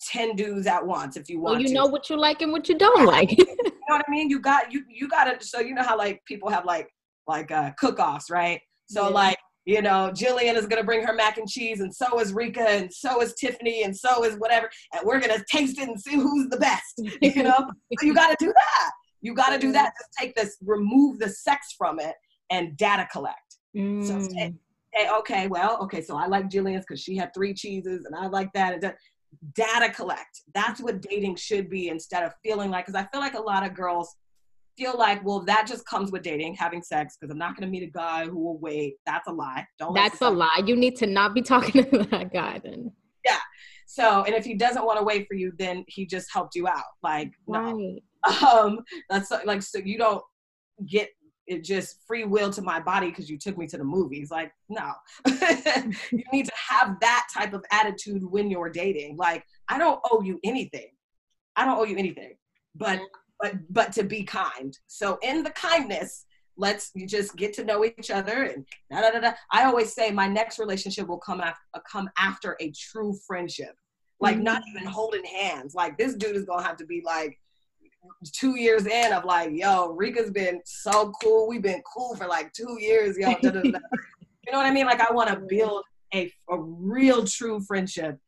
[0.00, 1.74] 10 dudes at once if you want well, you to.
[1.74, 3.36] know what you like and what you don't like.
[3.36, 3.44] You
[3.88, 4.28] know what i mean?
[4.28, 6.88] You got you you got to so you know how like people have like
[7.28, 8.60] like uh cook-offs right?
[8.86, 9.08] So yeah.
[9.08, 12.32] like you know jillian is going to bring her mac and cheese and so is
[12.32, 15.88] rika and so is tiffany and so is whatever and we're going to taste it
[15.88, 17.70] and see who's the best you know?
[17.98, 18.90] So you got to do that.
[19.22, 19.92] You got to do that.
[20.00, 22.14] Just take this remove the sex from it
[22.50, 23.56] and data collect.
[23.76, 24.06] Mm.
[24.06, 24.54] so say,
[25.18, 28.50] okay well okay so i like jillian's because she had three cheeses and i like
[28.54, 28.94] that and
[29.54, 30.42] data collect.
[30.54, 33.64] That's what dating should be instead of feeling like, because I feel like a lot
[33.64, 34.14] of girls
[34.76, 37.70] feel like, well, that just comes with dating, having sex, because I'm not going to
[37.70, 38.96] meet a guy who will wait.
[39.06, 39.66] That's a lie.
[39.78, 39.94] Don't.
[39.94, 40.62] That's a lie.
[40.64, 42.92] You need to not be talking to that guy then.
[43.24, 43.38] Yeah.
[43.86, 46.68] So, and if he doesn't want to wait for you, then he just helped you
[46.68, 46.82] out.
[47.02, 47.74] Like, right.
[47.74, 47.98] no.
[48.50, 50.22] Um, that's like, so you don't
[50.86, 51.10] get
[51.46, 54.30] it just free will to my body because you took me to the movies.
[54.30, 54.92] Like, no.
[55.26, 59.16] you need to have that type of attitude when you're dating.
[59.16, 60.90] Like, I don't owe you anything.
[61.54, 62.34] I don't owe you anything.
[62.74, 63.00] But
[63.40, 64.76] but but to be kind.
[64.86, 69.10] So in the kindness, let's you just get to know each other and da da
[69.10, 69.32] da da.
[69.50, 73.74] I always say my next relationship will come after come after a true friendship.
[74.20, 74.44] Like mm-hmm.
[74.44, 75.74] not even holding hands.
[75.74, 77.38] Like this dude is gonna have to be like
[78.32, 81.48] two years in of like, yo, Rika's been so cool.
[81.48, 83.30] We've been cool for like two years, yo.
[83.42, 84.86] you know what I mean?
[84.86, 88.18] Like I want to build a, a real true friendship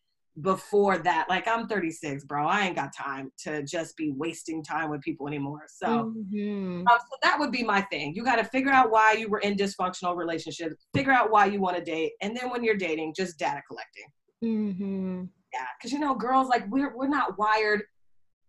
[0.42, 1.26] before that.
[1.28, 2.46] Like I'm 36, bro.
[2.46, 5.62] I ain't got time to just be wasting time with people anymore.
[5.68, 6.80] So, mm-hmm.
[6.80, 8.14] um, so that would be my thing.
[8.14, 10.86] You got to figure out why you were in dysfunctional relationships.
[10.94, 14.06] Figure out why you want to date, and then when you're dating, just data collecting.
[14.44, 15.24] Mm-hmm.
[15.52, 17.82] Yeah, because you know, girls like we're we're not wired.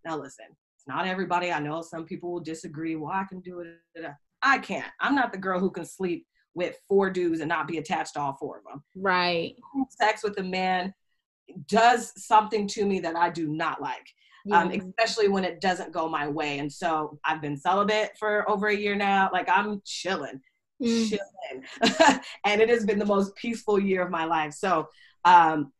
[0.06, 0.46] Now listen,
[0.90, 1.52] not everybody.
[1.52, 2.96] I know some people will disagree.
[2.96, 4.06] Well, I can do it.
[4.42, 4.92] I can't.
[5.00, 6.26] I'm not the girl who can sleep
[6.56, 8.84] with four dudes and not be attached to all four of them.
[8.96, 9.56] Right.
[9.92, 10.94] Sex with a man
[11.68, 14.08] does something to me that I do not like.
[14.52, 16.58] Um, especially when it doesn't go my way.
[16.58, 19.30] And so I've been celibate for over a year now.
[19.32, 20.42] Like I'm chilling,
[20.82, 21.08] mm.
[21.08, 22.20] chilling.
[22.46, 24.54] and it has been the most peaceful year of my life.
[24.54, 24.88] So,
[25.24, 25.72] um,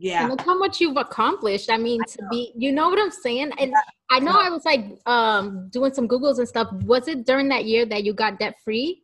[0.00, 0.22] yeah.
[0.22, 1.70] And look how much you've accomplished.
[1.70, 3.52] I mean, I to be, you know what I'm saying?
[3.58, 3.74] And
[4.10, 6.72] I know I was like um, doing some Googles and stuff.
[6.84, 9.02] Was it during that year that you got debt free?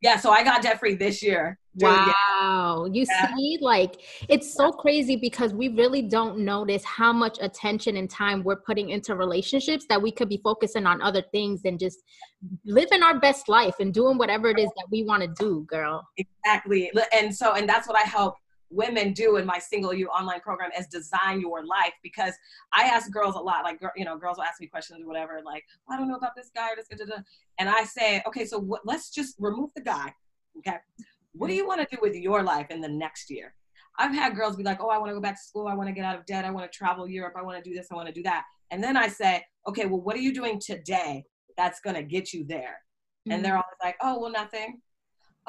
[0.00, 1.58] Yeah, so I got debt free this year.
[1.76, 2.86] Wow.
[2.92, 3.34] You yeah.
[3.34, 8.44] see, like it's so crazy because we really don't notice how much attention and time
[8.44, 11.98] we're putting into relationships that we could be focusing on other things and just
[12.64, 16.06] living our best life and doing whatever it is that we want to do, girl.
[16.16, 16.92] Exactly.
[17.12, 18.36] And so, and that's what I help
[18.72, 22.34] women do in my single you online program is design your life because
[22.72, 25.40] I ask girls a lot, like, you know, girls will ask me questions or whatever,
[25.44, 27.22] like, I don't know about this guy or this, da, da, da.
[27.58, 30.12] and I say, okay, so what, let's just remove the guy.
[30.58, 30.76] Okay.
[31.34, 33.54] What do you want to do with your life in the next year?
[33.98, 35.66] I've had girls be like, oh, I want to go back to school.
[35.66, 36.44] I want to get out of debt.
[36.44, 37.34] I want to travel Europe.
[37.36, 37.88] I want to do this.
[37.90, 38.44] I want to do that.
[38.70, 41.24] And then I say, okay, well, what are you doing today
[41.56, 42.80] that's going to get you there?
[43.26, 43.32] Mm-hmm.
[43.32, 44.80] And they're always like, oh, well, nothing.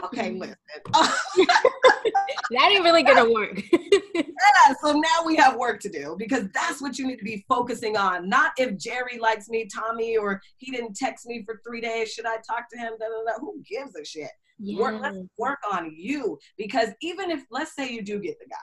[0.06, 0.56] Okay, listen.
[0.94, 3.62] that ain't really gonna work.
[4.14, 7.46] yeah, so now we have work to do because that's what you need to be
[7.48, 8.30] focusing on.
[8.30, 12.12] Not if Jerry likes me, Tommy, or he didn't text me for three days.
[12.12, 12.94] Should I talk to him?
[13.00, 13.40] Da, da, da.
[13.40, 14.32] Who gives a shit?
[14.60, 14.80] Yes.
[14.80, 18.56] Work, let's work on you because even if let's say you do get the guy,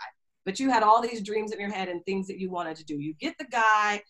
[0.44, 2.84] but you had all these dreams in your head and things that you wanted to
[2.84, 4.02] do, you get the guy,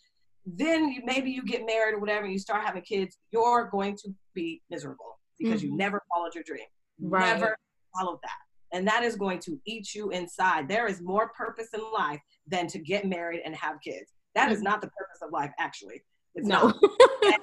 [0.46, 3.18] then you, maybe you get married or whatever, and you start having kids.
[3.30, 5.72] You're going to be miserable because mm-hmm.
[5.72, 6.66] you never followed your dream.
[7.00, 7.38] Right.
[7.38, 7.56] Never
[7.96, 8.38] followed that.
[8.72, 10.68] And that is going to eat you inside.
[10.68, 14.12] There is more purpose in life than to get married and have kids.
[14.34, 16.02] That is not the purpose of life, actually.
[16.36, 16.76] It's no, not.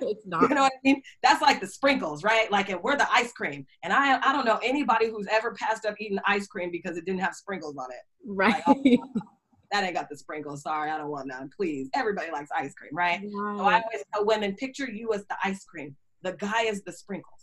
[0.01, 0.43] it's not.
[0.43, 1.01] You know what I mean?
[1.21, 2.49] That's like the sprinkles, right?
[2.49, 3.65] Like, and we're the ice cream.
[3.83, 7.05] And I, I don't know anybody who's ever passed up eating ice cream because it
[7.05, 7.99] didn't have sprinkles on it.
[8.25, 8.61] Right.
[8.65, 9.23] Like, oh,
[9.71, 10.61] that ain't got the sprinkles.
[10.61, 11.49] Sorry, I don't want none.
[11.55, 13.19] Please, everybody likes ice cream, right?
[13.21, 13.57] right?
[13.57, 15.95] So I always tell women, picture you as the ice cream.
[16.23, 17.36] The guy is the sprinkles.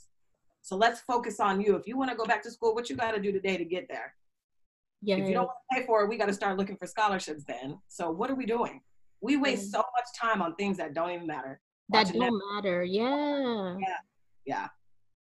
[0.65, 1.77] So let's focus on you.
[1.77, 3.67] If you want to go back to school, what you got to do today to
[3.67, 4.15] get there?
[5.03, 5.17] Yeah.
[5.17, 7.45] If you don't want to pay for it, we got to start looking for scholarships
[7.45, 7.79] then.
[7.89, 8.81] So what are we doing?
[9.21, 11.61] We waste so much time on things that don't even matter.
[11.91, 12.83] That don't matter.
[12.83, 13.77] Yeah.
[13.79, 13.97] Yeah.
[14.47, 14.69] Yeah.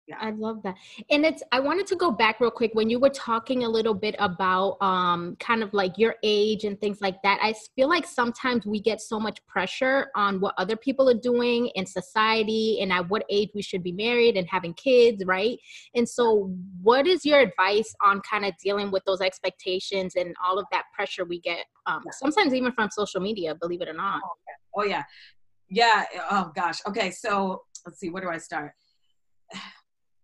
[0.08, 0.16] Yeah.
[0.20, 0.74] I love that.
[1.10, 3.92] And it's I wanted to go back real quick when you were talking a little
[3.92, 7.38] bit about um kind of like your age and things like that.
[7.42, 11.66] I feel like sometimes we get so much pressure on what other people are doing
[11.74, 15.58] in society and at what age we should be married and having kids, right?
[15.94, 20.58] And so what is your advice on kind of dealing with those expectations and all
[20.58, 24.22] of that pressure we get um sometimes even from social media, believe it or not.
[24.74, 25.02] Oh yeah.
[25.68, 26.78] Yeah, oh gosh.
[26.88, 28.72] Okay, so let's see, where do I start?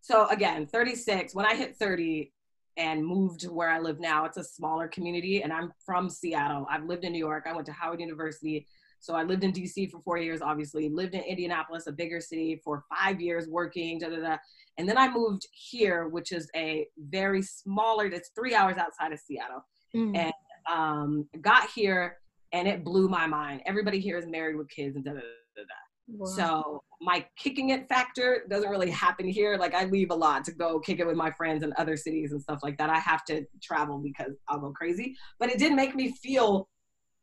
[0.05, 2.31] So again, 36, when I hit 30
[2.77, 6.67] and moved to where I live now, it's a smaller community and I'm from Seattle.
[6.71, 7.45] I've lived in New York.
[7.49, 8.67] I went to Howard University.
[9.01, 12.61] So I lived in DC for four years, obviously, lived in Indianapolis, a bigger city
[12.62, 14.37] for five years working, da, da, da.
[14.77, 19.21] And then I moved here, which is a very smaller, it's three hours outside of
[19.21, 19.64] Seattle.
[19.97, 20.19] Mm.
[20.19, 20.33] And
[20.71, 22.19] um, got here
[22.53, 23.62] and it blew my mind.
[23.64, 25.84] Everybody here is married with kids and da, da, da, da.
[26.09, 26.27] Wow.
[26.27, 29.57] So my kicking it factor doesn't really happen here.
[29.57, 32.33] Like I leave a lot to go kick it with my friends in other cities
[32.33, 32.90] and stuff like that.
[32.90, 35.14] I have to travel because I'll go crazy.
[35.38, 36.69] But it did make me feel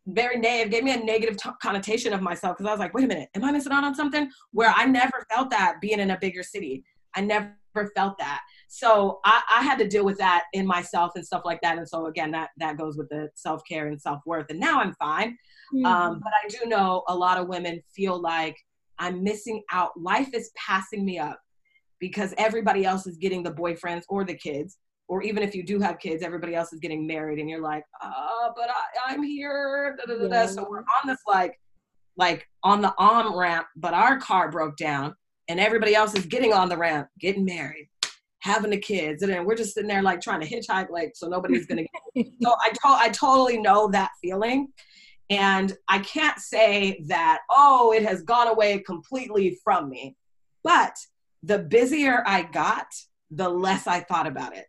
[0.08, 3.06] very negative, gave me a negative t- connotation of myself because I was like, wait
[3.06, 4.30] a minute, am I missing out on something?
[4.52, 6.84] Where I never felt that being in a bigger city.
[7.16, 7.56] I never
[7.96, 8.42] felt that.
[8.68, 11.78] So I, I had to deal with that in myself and stuff like that.
[11.78, 14.48] And so again, that that goes with the self care and self worth.
[14.50, 15.38] And now I'm fine.
[15.74, 15.86] Mm-hmm.
[15.86, 18.58] Um, but I do know a lot of women feel like
[19.02, 20.00] I'm missing out.
[20.00, 21.40] Life is passing me up
[22.00, 24.78] because everybody else is getting the boyfriends or the kids.
[25.08, 27.84] Or even if you do have kids, everybody else is getting married, and you're like,
[28.02, 28.70] oh, but
[29.10, 29.98] I, am here.
[29.98, 30.46] Da, da, da, yeah.
[30.46, 31.60] So we're on this like,
[32.16, 35.14] like on the on ramp, but our car broke down,
[35.50, 37.90] and everybody else is getting on the ramp, getting married,
[38.40, 41.28] having the kids, and then we're just sitting there like trying to hitchhike, like so
[41.28, 41.84] nobody's gonna.
[42.16, 44.70] Get so I to- I totally know that feeling,
[45.32, 50.18] And I can't say that, oh, it has gone away completely from me.
[50.62, 50.94] But
[51.42, 52.88] the busier I got,
[53.32, 54.66] the less I thought about it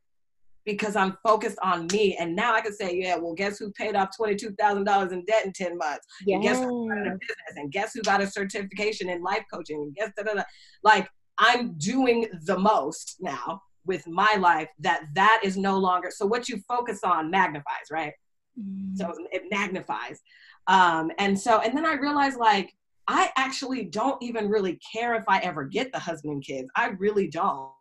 [0.64, 2.16] because I'm focused on me.
[2.16, 5.52] And now I can say, yeah, well, guess who paid off $22,000 in debt in
[5.52, 6.06] 10 months?
[6.24, 6.36] Yeah.
[6.36, 7.56] And guess who started a business?
[7.56, 9.82] And guess who got a certification in life coaching?
[9.82, 10.42] And guess, da, da, da.
[10.84, 16.10] like, I'm doing the most now with my life that that is no longer.
[16.14, 18.12] So what you focus on magnifies, right?
[18.60, 18.96] Mm.
[18.96, 20.20] So it magnifies.
[20.66, 22.74] Um, and so, and then I realized like,
[23.08, 26.68] I actually don't even really care if I ever get the husband and kids.
[26.76, 27.72] I really don't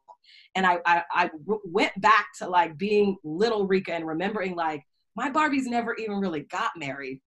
[0.55, 4.83] and I, I, I went back to like being little Reka and remembering like
[5.15, 7.21] my Barbies never even really got married.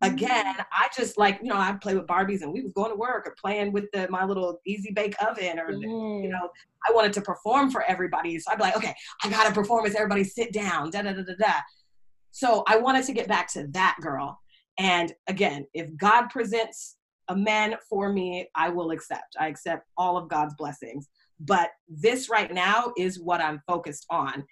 [0.00, 0.64] Again, mm.
[0.72, 3.26] I just like you know I play with Barbies and we was going to work
[3.26, 6.50] or playing with the my little easy bake oven or you know
[6.88, 9.94] I wanted to perform for everybody so I'd be like okay I got a performance
[9.94, 11.52] everybody sit down da da da da da.
[12.32, 14.41] So I wanted to get back to that girl
[14.78, 16.96] and again if God presents
[17.28, 21.08] a man for me I will accept I accept all of God's blessings
[21.44, 24.44] but this right now is what I'm focused on.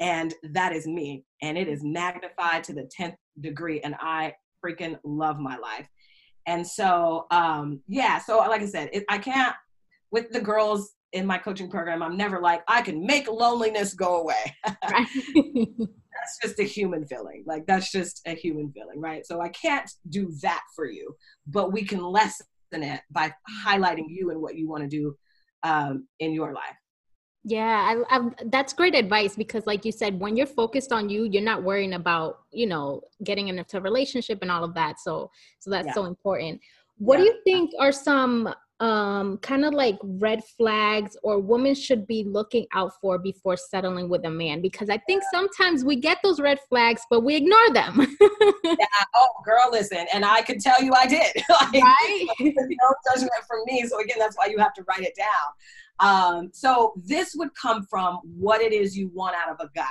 [0.00, 1.24] And that is me.
[1.42, 3.80] And it is magnified to the 10th degree.
[3.80, 5.88] And I freaking love my life.
[6.46, 9.54] And so, um, yeah, so like I said, it, I can't,
[10.10, 14.22] with the girls in my coaching program, I'm never like, I can make loneliness go
[14.22, 14.56] away.
[16.20, 17.44] that's just a human feeling.
[17.46, 19.26] Like, that's just a human feeling, right?
[19.26, 21.14] So I can't do that for you,
[21.46, 23.32] but we can lessen it by
[23.66, 25.16] highlighting you and what you want to do
[25.62, 26.76] um, in your life.
[27.44, 31.24] Yeah, I, I, that's great advice because, like you said, when you're focused on you,
[31.24, 34.98] you're not worrying about you know getting into a relationship and all of that.
[35.00, 35.94] So, so that's yeah.
[35.94, 36.60] so important.
[36.98, 37.24] What yeah.
[37.24, 42.24] do you think are some um, kind of like red flags or women should be
[42.24, 44.60] looking out for before settling with a man?
[44.60, 48.16] Because I think sometimes we get those red flags, but we ignore them.
[48.64, 48.86] yeah.
[49.14, 51.34] Oh, girl, listen, and I can tell you I did.
[51.48, 52.26] like, right?
[52.40, 53.84] no judgment from me.
[53.86, 55.48] So again, that's why you have to write it down.
[56.00, 59.84] Um, so this would come from what it is you want out of a guy.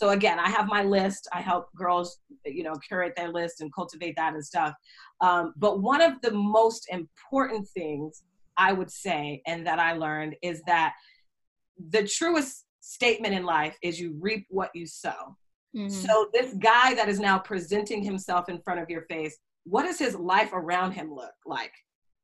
[0.00, 1.28] So again, I have my list.
[1.30, 4.72] I help girls, you know, curate their list and cultivate that and stuff.
[5.20, 8.22] Um, but one of the most important things
[8.56, 10.94] I would say, and that I learned, is that
[11.90, 15.36] the truest statement in life is you reap what you sow.
[15.76, 15.90] Mm-hmm.
[15.90, 19.98] So this guy that is now presenting himself in front of your face, what does
[19.98, 21.74] his life around him look like?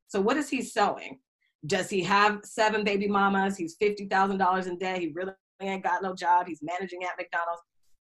[0.09, 1.19] So what is he sowing?
[1.67, 3.59] Does he have seven baby mamas?
[3.59, 4.99] He's fifty thousand dollars in debt.
[4.99, 6.47] He really ain't got no job.
[6.47, 7.63] He's managing at McDonald's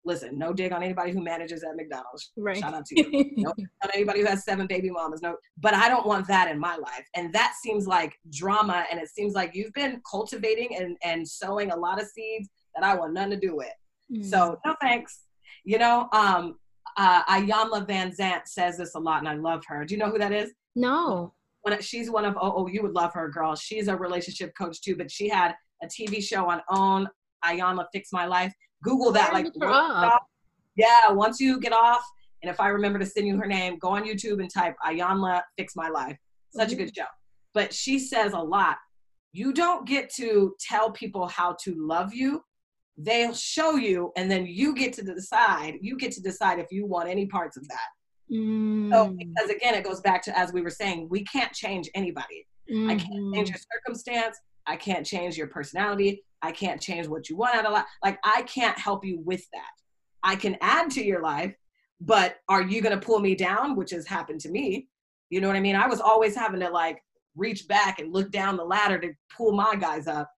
[0.04, 2.32] listen, no dig on anybody who manages at McDonald's.
[2.37, 2.56] Right.
[2.56, 3.30] Shout out to you.
[3.37, 5.22] no dig on anybody who has seven baby mamas.
[5.22, 7.06] No, but I don't want that in my life.
[7.14, 8.87] And that seems like drama.
[8.90, 12.84] And it seems like you've been cultivating and, and sowing a lot of seeds that
[12.84, 13.68] I want nothing to do with.
[14.12, 14.24] Mm.
[14.24, 15.24] So no thanks.
[15.64, 16.56] You know, um,
[16.96, 19.84] uh, Iyanla Vanzant says this a lot, and I love her.
[19.84, 20.52] Do you know who that is?
[20.74, 21.34] No.
[21.62, 23.54] When she's one of oh, oh you would love her, girl.
[23.54, 27.08] She's a relationship coach too, but she had a TV show on OWN.
[27.44, 29.33] Iyanla Fix My Life, Google that.
[29.33, 29.46] Like,
[30.77, 32.05] yeah, once you get off,
[32.42, 35.42] and if I remember to send you her name, go on YouTube and type Iyanla
[35.57, 36.16] Fix My Life.
[36.51, 36.81] Such mm-hmm.
[36.81, 37.05] a good show.
[37.55, 38.77] But she says a lot.
[39.33, 42.42] You don't get to tell people how to love you.
[42.96, 45.79] They'll show you, and then you get to decide.
[45.81, 47.88] You get to decide if you want any parts of that.
[48.33, 48.90] Mm.
[48.90, 52.46] So, because again, it goes back to as we were saying, we can't change anybody.
[52.70, 52.90] Mm-hmm.
[52.90, 53.55] I can't change mm-hmm.
[53.55, 54.38] your circumstance.
[54.66, 56.24] I can't change your personality.
[56.42, 57.87] I can't change what you want out of life.
[58.05, 59.70] Like I can't help you with that.
[60.22, 61.55] I can add to your life,
[62.01, 64.88] but are you going to pull me down, which has happened to me?
[65.31, 65.77] You know what I mean?
[65.77, 67.03] I was always having to like
[67.37, 70.31] reach back and look down the ladder to pull my guys up.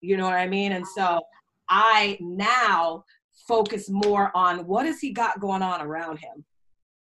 [0.00, 0.72] You know what I mean?
[0.72, 1.20] And so
[1.68, 3.04] I now
[3.46, 6.44] focus more on what has he got going on around him.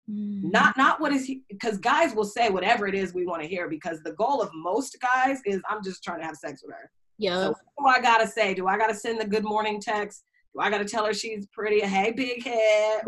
[0.10, 0.52] Mm.
[0.52, 3.48] Not not what is he because guys will say whatever it is we want to
[3.48, 6.74] hear because the goal of most guys is I'm just trying to have sex with
[6.76, 6.92] her.
[7.22, 7.42] Yeah.
[7.42, 8.56] So what do I gotta say?
[8.56, 10.24] Do I gotta send the good morning text?
[10.56, 11.80] Do I gotta tell her she's pretty?
[11.80, 13.02] Hey, big head.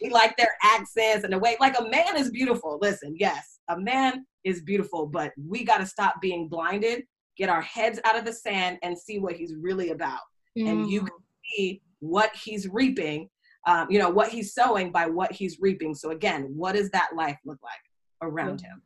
[0.00, 1.56] we like their accents and the way.
[1.58, 2.78] Like a man is beautiful.
[2.80, 7.02] Listen, yes, a man is beautiful, but we gotta stop being blinded.
[7.36, 10.20] Get our heads out of the sand and see what he's really about.
[10.56, 10.68] Mm.
[10.68, 11.06] And you mm.
[11.08, 11.18] can
[11.56, 13.28] see what he's reaping.
[13.66, 15.92] Um, you know what he's sowing by what he's reaping.
[15.92, 17.72] So again, what does that life look like
[18.22, 18.80] around him?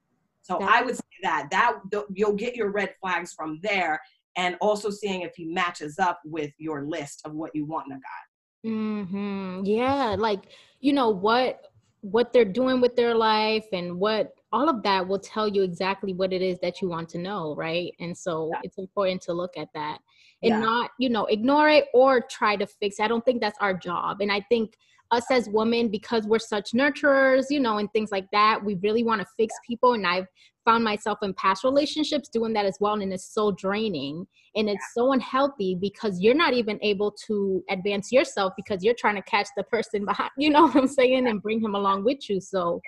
[0.51, 1.81] So That's- I would say that that
[2.15, 4.01] you'll get your red flags from there,
[4.37, 7.93] and also seeing if he matches up with your list of what you want in
[7.93, 8.71] a guy.
[8.71, 9.65] Mm-hmm.
[9.65, 10.45] Yeah, like
[10.81, 11.67] you know what
[12.03, 16.15] what they're doing with their life and what all of that will tell you exactly
[16.15, 17.95] what it is that you want to know, right?
[18.01, 18.61] And so yeah.
[18.65, 19.99] it's important to look at that
[20.43, 20.61] and yeah.
[20.61, 23.03] not, you know, ignore it or try to fix it.
[23.03, 24.23] I don't think that's our job.
[24.23, 24.77] And I think
[25.11, 29.03] us as women, because we're such nurturers, you know, and things like that, we really
[29.03, 29.95] want to fix people.
[29.95, 30.27] And I've
[30.65, 32.95] found myself in past relationships doing that as well.
[32.95, 38.13] And it's so draining and it's so unhealthy because you're not even able to advance
[38.13, 41.43] yourself because you're trying to catch the person behind, you know what I'm saying, and
[41.43, 42.41] bring him along with you.
[42.41, 42.81] So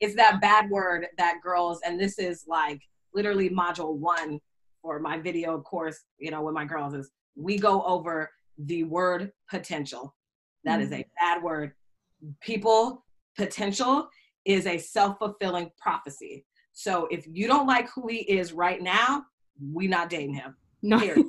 [0.00, 2.80] it's that bad word that girls, and this is like
[3.14, 4.40] literally module one
[4.82, 9.32] for my video course, you know, with my girls is we go over the word
[9.48, 10.14] potential.
[10.64, 10.82] That mm-hmm.
[10.82, 11.10] is a mm-hmm.
[11.18, 11.72] bad word.
[12.40, 13.04] People,
[13.36, 14.08] potential
[14.44, 16.44] is a self fulfilling prophecy.
[16.72, 19.24] So if you don't like who he is right now,
[19.72, 20.56] we not dating him.
[20.82, 20.98] No.
[20.98, 21.26] Period.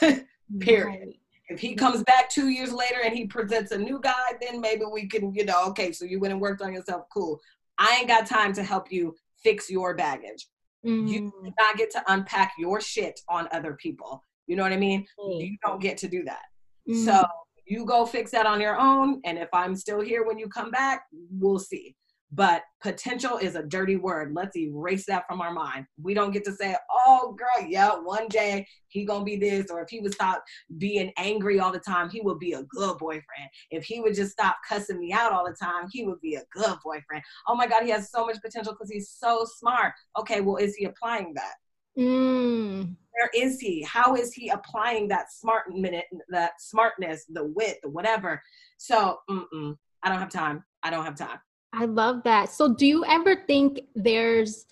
[0.60, 0.86] Period.
[0.86, 1.20] Right.
[1.48, 4.82] If he comes back two years later and he presents a new guy, then maybe
[4.90, 7.40] we can, you know, okay, so you went and worked on yourself, cool.
[7.78, 10.46] I ain't got time to help you fix your baggage.
[10.84, 11.08] Mm.
[11.08, 14.22] You do not get to unpack your shit on other people.
[14.46, 15.06] You know what I mean?
[15.18, 15.40] Mm.
[15.40, 16.42] You don't get to do that.
[16.88, 17.04] Mm.
[17.04, 17.24] So
[17.68, 19.20] you go fix that on your own.
[19.24, 21.94] And if I'm still here when you come back, we'll see.
[22.30, 24.34] But potential is a dirty word.
[24.34, 25.86] Let's erase that from our mind.
[26.02, 29.80] We don't get to say oh girl yeah one day he gonna be this or
[29.80, 30.44] if he would stop
[30.76, 33.48] being angry all the time he would be a good boyfriend.
[33.70, 36.44] If he would just stop cussing me out all the time he would be a
[36.52, 37.22] good boyfriend.
[37.46, 39.94] Oh my god he has so much potential because he's so smart.
[40.18, 41.54] Okay well is he applying that
[41.98, 42.94] mm.
[43.10, 47.88] where is he how is he applying that smart minute that smartness the wit the
[47.88, 48.40] whatever
[48.76, 51.38] so i don't have time i don't have time
[51.72, 52.50] I love that.
[52.50, 54.66] So, do you ever think there's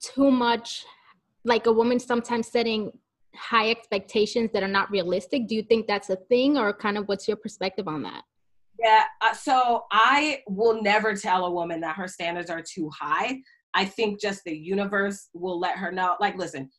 [0.00, 0.84] too much,
[1.44, 2.92] like a woman sometimes setting
[3.34, 5.48] high expectations that are not realistic?
[5.48, 8.22] Do you think that's a thing, or kind of what's your perspective on that?
[8.78, 13.40] Yeah, uh, so I will never tell a woman that her standards are too high.
[13.74, 16.16] I think just the universe will let her know.
[16.20, 16.70] Like, listen,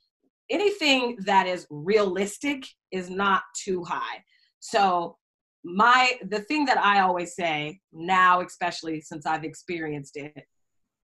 [0.49, 4.23] anything that is realistic is not too high.
[4.59, 5.17] So
[5.63, 10.33] my the thing that I always say now, especially since I've experienced it,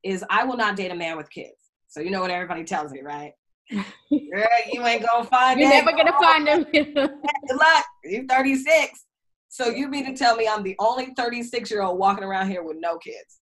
[0.02, 1.56] is I will not date a man with kids.
[1.88, 3.32] So you know what everybody tells me, right?
[3.70, 5.60] Girl, you ain't gonna find.
[5.60, 6.64] Him You're never gonna find him.
[6.72, 7.84] Good luck.
[8.04, 9.04] You're 36.
[9.48, 12.62] So you mean to tell me I'm the only 36 year old walking around here
[12.62, 13.40] with no kids?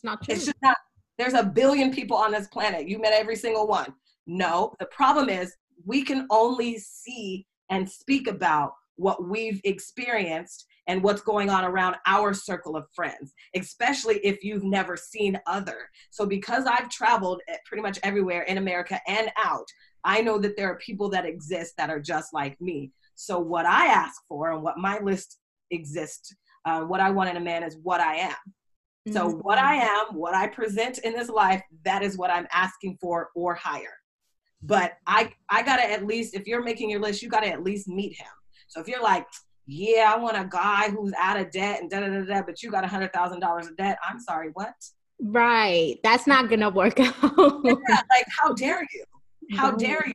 [0.00, 0.34] It's not true.
[0.34, 0.78] It's just not.
[1.18, 2.88] There's a billion people on this planet.
[2.88, 3.92] You met every single one.
[4.26, 11.02] No, the problem is we can only see and speak about what we've experienced and
[11.02, 15.90] what's going on around our circle of friends, especially if you've never seen other.
[16.10, 19.66] So, because I've traveled pretty much everywhere in America and out,
[20.04, 22.92] I know that there are people that exist that are just like me.
[23.14, 25.38] So, what I ask for and what my list
[25.70, 26.34] exists,
[26.64, 28.36] uh, what I want in a man is what I am.
[29.08, 29.38] So, mm-hmm.
[29.38, 33.30] what I am, what I present in this life, that is what I'm asking for
[33.34, 33.94] or higher.
[34.62, 37.88] But I, I gotta at least, if you're making your list, you gotta at least
[37.88, 38.28] meet him
[38.70, 39.26] so if you're like,
[39.66, 42.62] yeah, I want a guy who's out of debt and da da da da, but
[42.62, 43.98] you got a hundred thousand dollars of debt.
[44.08, 44.72] I'm sorry, what?
[45.20, 45.98] Right.
[46.04, 47.60] That's not gonna work out.
[47.64, 47.74] yeah,
[48.10, 49.04] like how dare you?
[49.56, 50.12] How dare you?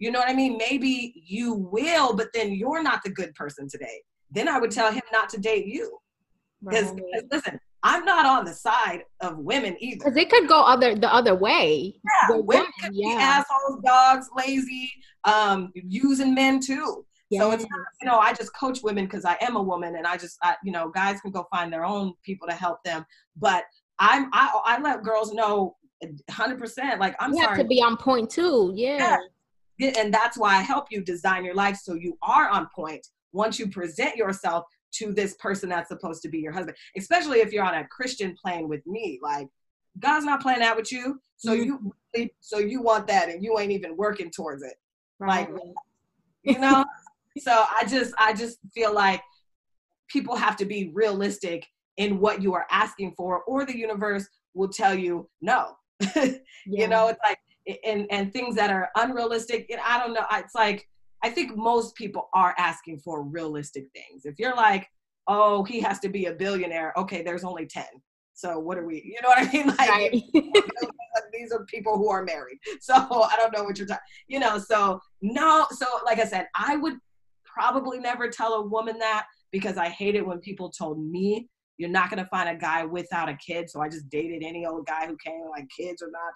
[0.00, 0.58] You know what I mean?
[0.58, 4.02] Maybe you will, but then you're not the good person today.
[4.32, 5.96] Then I would tell him not to date you.
[6.64, 7.24] Because right.
[7.30, 10.04] listen, I'm not on the side of women either.
[10.04, 11.94] Because it could go other the other way.
[12.04, 13.08] Yeah, women could yeah.
[13.08, 14.90] be assholes, dogs, lazy,
[15.24, 17.04] um, using men too.
[17.38, 20.06] So it's not, you know, I just coach women because I am a woman and
[20.06, 23.06] I just, I, you know, guys can go find their own people to help them.
[23.36, 23.64] But
[23.98, 25.76] I'm, I, I let girls know
[26.30, 26.98] 100%.
[26.98, 27.58] Like, I'm you sorry.
[27.58, 28.72] to be on point too.
[28.74, 29.16] Yeah.
[29.78, 29.92] yeah.
[29.98, 33.58] And that's why I help you design your life so you are on point once
[33.58, 37.64] you present yourself to this person that's supposed to be your husband, especially if you're
[37.64, 39.18] on a Christian plane with me.
[39.22, 39.48] Like,
[39.98, 41.20] God's not playing that with you.
[41.36, 41.88] So mm-hmm.
[42.14, 44.74] you, so you want that and you ain't even working towards it.
[45.18, 45.52] Right.
[45.52, 45.62] Like,
[46.44, 46.84] you know?
[47.38, 49.22] so I just I just feel like
[50.08, 51.66] people have to be realistic
[51.96, 55.76] in what you are asking for, or the universe will tell you no.
[56.16, 56.32] yeah.
[56.66, 57.38] You know, it's like
[57.84, 59.66] and and things that are unrealistic.
[59.70, 60.24] And I don't know.
[60.32, 60.88] It's like
[61.22, 64.24] I think most people are asking for realistic things.
[64.24, 64.88] If you're like,
[65.28, 66.92] oh, he has to be a billionaire.
[66.96, 67.86] Okay, there's only ten.
[68.34, 69.02] So what are we?
[69.04, 69.66] You know what I mean?
[69.68, 70.22] Like right.
[71.32, 72.58] these are people who are married.
[72.80, 74.02] So I don't know what you're talking.
[74.28, 74.58] You know.
[74.58, 75.66] So no.
[75.70, 76.94] So like I said, I would
[77.44, 81.48] probably never tell a woman that because I hate it when people told me
[81.78, 83.68] you're not gonna find a guy without a kid.
[83.68, 86.32] So I just dated any old guy who came like kids or not.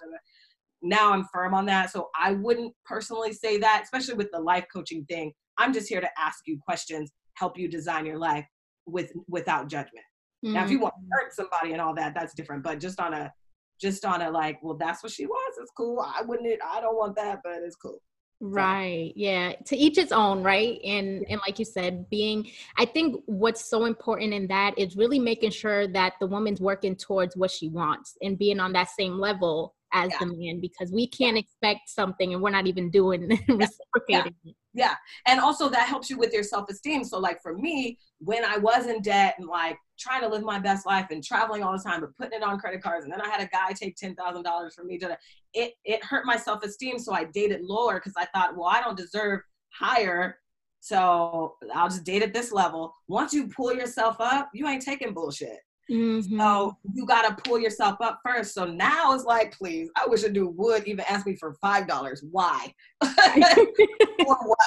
[0.89, 1.91] Now I'm firm on that.
[1.91, 5.33] So I wouldn't personally say that, especially with the life coaching thing.
[5.59, 8.47] I'm just here to ask you questions, help you design your life
[8.87, 10.05] with without judgment.
[10.45, 10.55] Mm-hmm.
[10.55, 12.63] Now, if you want to hurt somebody and all that, that's different.
[12.63, 13.33] But just on a
[13.81, 15.59] just on a like, well, that's what she wants.
[15.61, 16.01] It's cool.
[16.01, 16.61] I wouldn't.
[16.65, 18.01] I don't want that, but it's cool.
[18.41, 19.13] Right.
[19.17, 19.55] Yeah.
[19.67, 20.79] To each its own, right?
[20.85, 25.19] And and like you said, being I think what's so important in that is really
[25.19, 29.19] making sure that the woman's working towards what she wants and being on that same
[29.19, 30.19] level as yeah.
[30.21, 34.53] the man because we can't expect something and we're not even doing reciprocating yeah.
[34.75, 34.95] yeah.
[35.27, 37.05] And also that helps you with your self-esteem.
[37.05, 40.59] So like for me, when I was in debt and like trying to live my
[40.59, 43.05] best life and traveling all the time, but putting it on credit cards.
[43.05, 45.17] And then I had a guy take ten thousand dollars from me to
[45.55, 45.75] it.
[45.85, 48.97] It hurt my self esteem, so I dated lower because I thought, well, I don't
[48.97, 50.39] deserve higher,
[50.81, 52.95] so I'll just date at this level.
[53.09, 55.59] Once you pull yourself up, you ain't taking bullshit.
[55.91, 56.39] Mm-hmm.
[56.39, 58.55] So you gotta pull yourself up first.
[58.55, 61.87] So now it's like, please, I wish a dude would even ask me for five
[61.87, 62.25] dollars.
[62.31, 62.75] Why?
[63.03, 64.59] or what?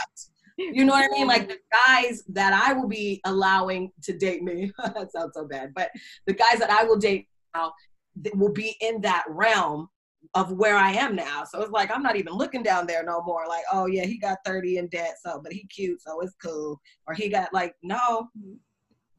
[0.57, 1.27] You know what I mean?
[1.27, 1.57] Like the
[1.87, 5.89] guys that I will be allowing to date me, that sounds so bad, but
[6.25, 7.73] the guys that I will date now
[8.33, 9.87] will be in that realm
[10.35, 11.43] of where I am now.
[11.45, 13.45] So it's like I'm not even looking down there no more.
[13.47, 16.79] Like, oh yeah, he got 30 in debt, so but he cute, so it's cool.
[17.07, 18.29] Or he got like, no.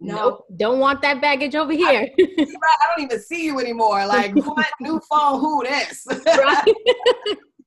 [0.00, 2.08] No, nope, don't want that baggage over here.
[2.18, 4.06] I, I don't even see you anymore.
[4.06, 5.40] Like, what new phone?
[5.40, 6.06] Who this?
[6.26, 6.74] right.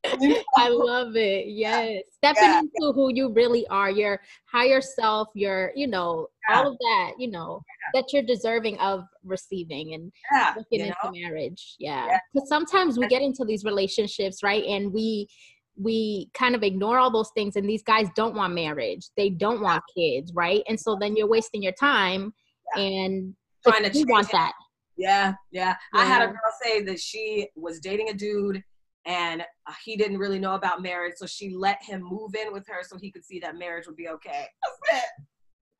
[0.57, 1.47] I love it.
[1.47, 2.03] Yes.
[2.17, 2.59] Stepping yeah.
[2.59, 4.19] into who you really are, your
[4.51, 6.57] higher self, your, you know, yeah.
[6.57, 8.01] all of that, you know, yeah.
[8.01, 10.11] that you're deserving of receiving and
[10.57, 11.11] looking into know?
[11.11, 11.75] marriage.
[11.79, 12.19] Yeah.
[12.33, 14.63] Because sometimes we get into these relationships, right?
[14.65, 15.27] And we
[15.75, 19.07] we kind of ignore all those things and these guys don't want marriage.
[19.17, 20.61] They don't want kids, right?
[20.67, 22.33] And so then you're wasting your time
[22.75, 23.33] and
[23.65, 24.53] trying to want that.
[24.95, 25.75] Yeah, yeah.
[25.93, 28.63] I had a girl say that she was dating a dude
[29.05, 32.65] and uh, he didn't really know about marriage so she let him move in with
[32.67, 35.09] her so he could see that marriage would be okay that's it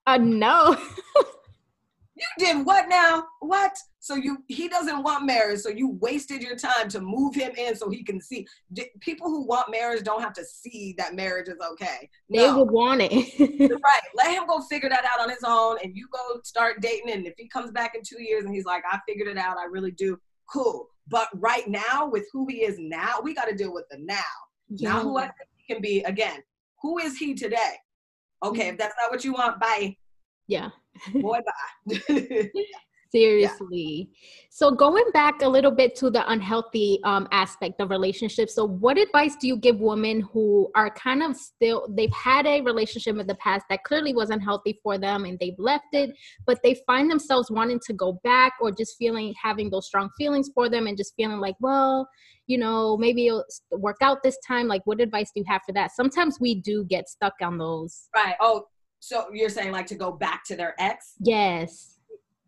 [0.08, 0.76] uh no
[2.16, 6.56] you did what now what so you he doesn't want marriage so you wasted your
[6.56, 8.46] time to move him in so he can see
[9.00, 12.42] people who want marriage don't have to see that marriage is okay no.
[12.42, 13.12] they would want it
[13.84, 17.12] right let him go figure that out on his own and you go start dating
[17.12, 19.58] and if he comes back in two years and he's like i figured it out
[19.58, 20.16] i really do
[20.48, 23.98] cool but right now, with who he is now, we got to deal with the
[24.00, 24.16] now.
[24.70, 24.94] Yeah.
[24.94, 26.42] Now, who I think he can be again.
[26.82, 27.76] Who is he today?
[28.44, 29.96] Okay, if that's not what you want, bye.
[30.48, 30.70] Yeah.
[31.14, 31.40] Boy,
[31.88, 32.50] bye.
[33.14, 34.10] Seriously.
[34.10, 34.18] Yeah.
[34.50, 38.56] So going back a little bit to the unhealthy um, aspect of relationships.
[38.56, 42.62] So what advice do you give women who are kind of still they've had a
[42.62, 46.10] relationship in the past that clearly wasn't healthy for them and they've left it,
[46.48, 50.50] but they find themselves wanting to go back or just feeling having those strong feelings
[50.56, 52.10] for them and just feeling like, well,
[52.48, 54.68] you know, maybe it'll work out this time.
[54.68, 55.92] Like what advice do you have for that?
[55.92, 58.10] Sometimes we do get stuck on those.
[58.16, 58.36] Right.
[58.42, 58.66] Oh,
[59.04, 61.14] so you're saying like to go back to their ex?
[61.20, 61.94] Yes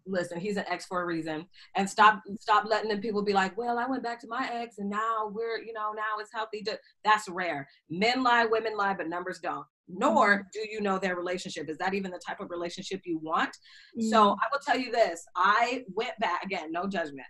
[0.07, 1.45] listen, he's an ex for a reason.
[1.75, 4.77] And stop stop letting them people be like, well, I went back to my ex
[4.77, 6.61] and now we're, you know, now it's healthy.
[6.63, 7.67] To, that's rare.
[7.89, 9.65] Men lie, women lie, but numbers don't.
[9.87, 10.41] Nor mm-hmm.
[10.53, 11.69] do you know their relationship.
[11.69, 13.49] Is that even the type of relationship you want?
[13.49, 14.07] Mm-hmm.
[14.09, 15.25] So I will tell you this.
[15.35, 17.27] I went back again, no judgment.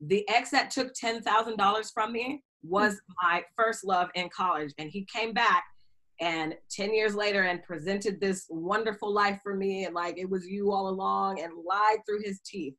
[0.00, 4.72] The ex that took ten thousand dollars from me was my first love in college.
[4.78, 5.64] And he came back
[6.20, 10.46] and 10 years later and presented this wonderful life for me and like it was
[10.46, 12.74] you all along and lied through his teeth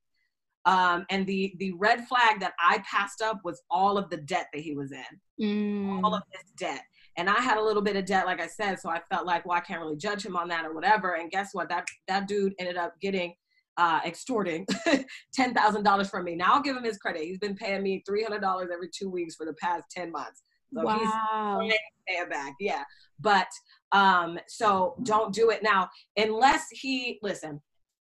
[0.66, 4.48] um, and the the red flag that i passed up was all of the debt
[4.54, 5.04] that he was in
[5.42, 6.04] mm.
[6.04, 6.82] all of this debt
[7.18, 9.46] and i had a little bit of debt like i said so i felt like
[9.46, 12.28] well i can't really judge him on that or whatever and guess what that that
[12.28, 13.34] dude ended up getting
[13.78, 14.66] uh, extorting
[15.38, 16.34] $10,000 from me.
[16.34, 17.24] Now I'll give him his credit.
[17.24, 20.44] He's been paying me $300 every two weeks for the past 10 months.
[20.74, 21.60] So wow.
[21.62, 21.74] he's
[22.08, 22.54] pay it back.
[22.60, 22.84] Yeah.
[23.20, 23.47] But
[23.91, 27.61] um, so don't do it now unless he listen.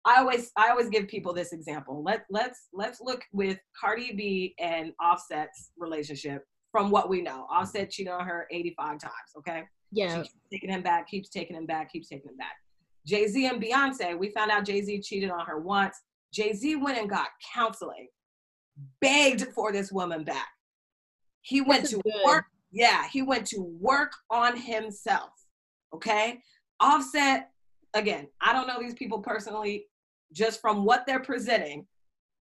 [0.05, 2.01] I always I always give people this example.
[2.03, 7.47] Let let's let's look with Cardi B and Offset's relationship from what we know.
[7.51, 9.63] Offset cheated on her 85 times, okay?
[9.91, 10.23] Yeah.
[10.23, 12.55] She taking him back, keeps taking him back, keeps taking him back.
[13.05, 15.97] Jay-Z and Beyonce, we found out Jay-Z cheated on her once.
[16.33, 18.07] Jay-Z went and got counseling,
[18.99, 20.49] begged for this woman back.
[21.41, 22.13] He went to good.
[22.25, 25.29] work yeah, he went to work on himself.
[25.93, 26.41] Okay.
[26.79, 27.49] Offset,
[27.93, 29.85] again, I don't know these people personally,
[30.33, 31.87] just from what they're presenting.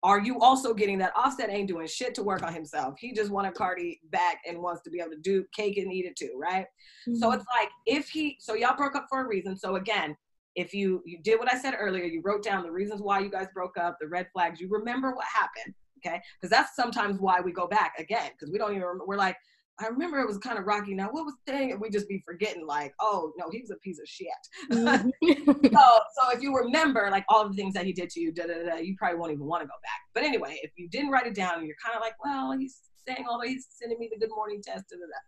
[0.01, 2.95] Are you also getting that Offset ain't doing shit to work on himself?
[2.99, 6.05] He just wanted Cardi back and wants to be able to do cake and eat
[6.05, 6.65] it too, right?
[7.07, 7.15] Mm-hmm.
[7.15, 9.55] So it's like if he, so y'all broke up for a reason.
[9.57, 10.17] So again,
[10.55, 13.29] if you you did what I said earlier, you wrote down the reasons why you
[13.29, 14.59] guys broke up, the red flags.
[14.59, 15.73] You remember what happened,
[16.05, 16.21] okay?
[16.39, 18.83] Because that's sometimes why we go back again because we don't even.
[18.83, 19.37] Remember, we're like,
[19.79, 20.93] I remember it was kind of rocky.
[20.93, 21.71] Now, what was the thing?
[21.71, 24.27] And we just be forgetting, like, oh no, he was a piece of shit.
[24.71, 25.67] Mm-hmm.
[25.75, 28.43] so, so if you remember, like all the things that he did to you, da,
[28.45, 29.99] da, da, you probably won't even want to go back.
[30.13, 33.25] But anyway, if you didn't write it down, you're kind of like, well, he's saying
[33.27, 34.85] all, he's sending me the good morning test.
[34.89, 35.19] Da, da, da.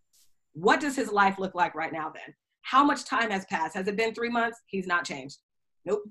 [0.54, 2.12] What does his life look like right now?
[2.14, 3.76] Then, how much time has passed?
[3.76, 4.60] Has it been three months?
[4.68, 5.38] He's not changed.
[5.86, 6.04] Nope.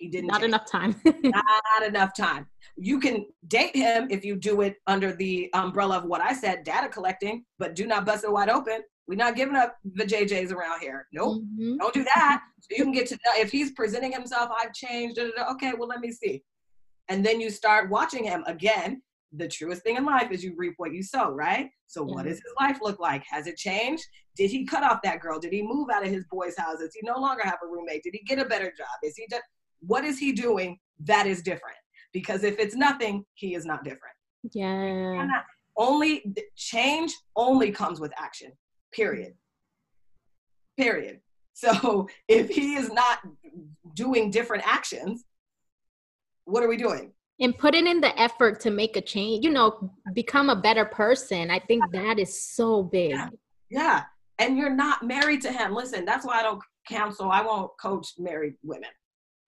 [0.00, 0.28] He didn't.
[0.28, 0.96] Not enough time.
[1.04, 2.46] not enough time.
[2.76, 6.64] You can date him if you do it under the umbrella of what I said,
[6.64, 8.80] data collecting, but do not bust it wide open.
[9.06, 11.06] We're not giving up the JJs around here.
[11.12, 11.42] Nope.
[11.42, 11.76] Mm-hmm.
[11.76, 12.42] Don't do that.
[12.60, 15.16] So you can get to know if he's presenting himself, I've changed.
[15.16, 16.42] Da, da, da, okay, well, let me see.
[17.10, 19.02] And then you start watching him again.
[19.32, 21.68] The truest thing in life is you reap what you sow, right?
[21.88, 22.14] So, yeah.
[22.14, 23.22] what does his life look like?
[23.30, 24.04] Has it changed?
[24.36, 25.38] Did he cut off that girl?
[25.38, 26.86] Did he move out of his boys' houses?
[26.86, 28.02] Does he no longer have a roommate?
[28.02, 28.88] Did he get a better job?
[29.02, 29.42] Is he just
[29.80, 31.76] what is he doing that is different?
[32.12, 34.14] Because if it's nothing, he is not different.
[34.52, 35.40] Yeah.
[35.76, 38.52] Only change only comes with action.
[38.92, 39.34] Period.
[40.76, 41.20] Period.
[41.54, 43.20] So if he is not
[43.94, 45.24] doing different actions,
[46.44, 47.12] what are we doing?
[47.40, 51.50] And putting in the effort to make a change, you know, become a better person.
[51.50, 53.12] I think that is so big.
[53.12, 53.28] Yeah.
[53.70, 54.02] yeah.
[54.38, 55.74] And you're not married to him.
[55.74, 58.90] Listen, that's why I don't counsel, I won't coach married women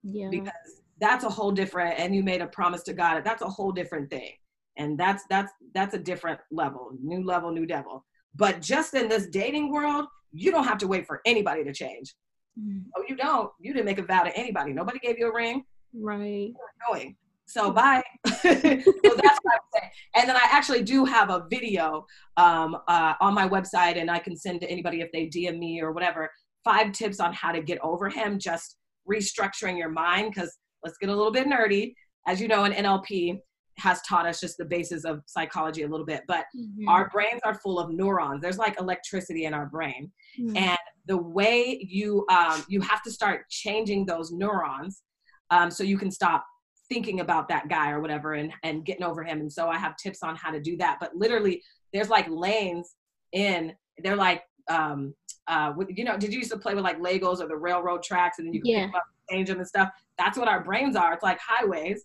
[0.02, 0.28] yeah.
[0.30, 0.52] Because
[1.00, 3.22] that's a whole different and you made a promise to God.
[3.24, 4.32] That's a whole different thing.
[4.78, 8.04] And that's that's that's a different level, new level, new devil.
[8.34, 12.14] But just in this dating world, you don't have to wait for anybody to change.
[12.58, 12.84] Mm.
[12.96, 13.50] Oh, you don't.
[13.60, 14.72] You didn't make a vow to anybody.
[14.72, 15.64] Nobody gave you a ring.
[15.94, 16.52] Right.
[16.88, 17.16] Going.
[17.46, 18.02] So bye.
[18.26, 19.90] so that's what I would say.
[20.14, 24.18] And then I actually do have a video um, uh, on my website, and I
[24.18, 26.30] can send to anybody if they DM me or whatever.
[26.64, 28.76] Five tips on how to get over him just
[29.10, 31.94] restructuring your mind because let's get a little bit nerdy.
[32.26, 33.40] As you know, an NLP
[33.78, 36.88] has taught us just the basis of psychology a little bit, but mm-hmm.
[36.88, 38.42] our brains are full of neurons.
[38.42, 40.56] There's like electricity in our brain, mm-hmm.
[40.56, 45.02] and the way you um, you have to start changing those neurons
[45.50, 46.44] um, so you can stop
[46.88, 49.40] thinking about that guy or whatever and and getting over him.
[49.40, 50.98] And so I have tips on how to do that.
[51.00, 52.94] But literally, there's like lanes
[53.32, 53.72] in.
[53.98, 55.14] They're like um,
[55.48, 58.02] uh, with, you know, did you used to play with like Legos or the railroad
[58.02, 58.86] tracks and then you could yeah.
[58.86, 59.90] pick up, change them and stuff?
[60.18, 61.12] That's what our brains are.
[61.12, 62.04] It's like highways.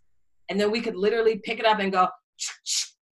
[0.50, 2.08] And then we could literally pick it up and go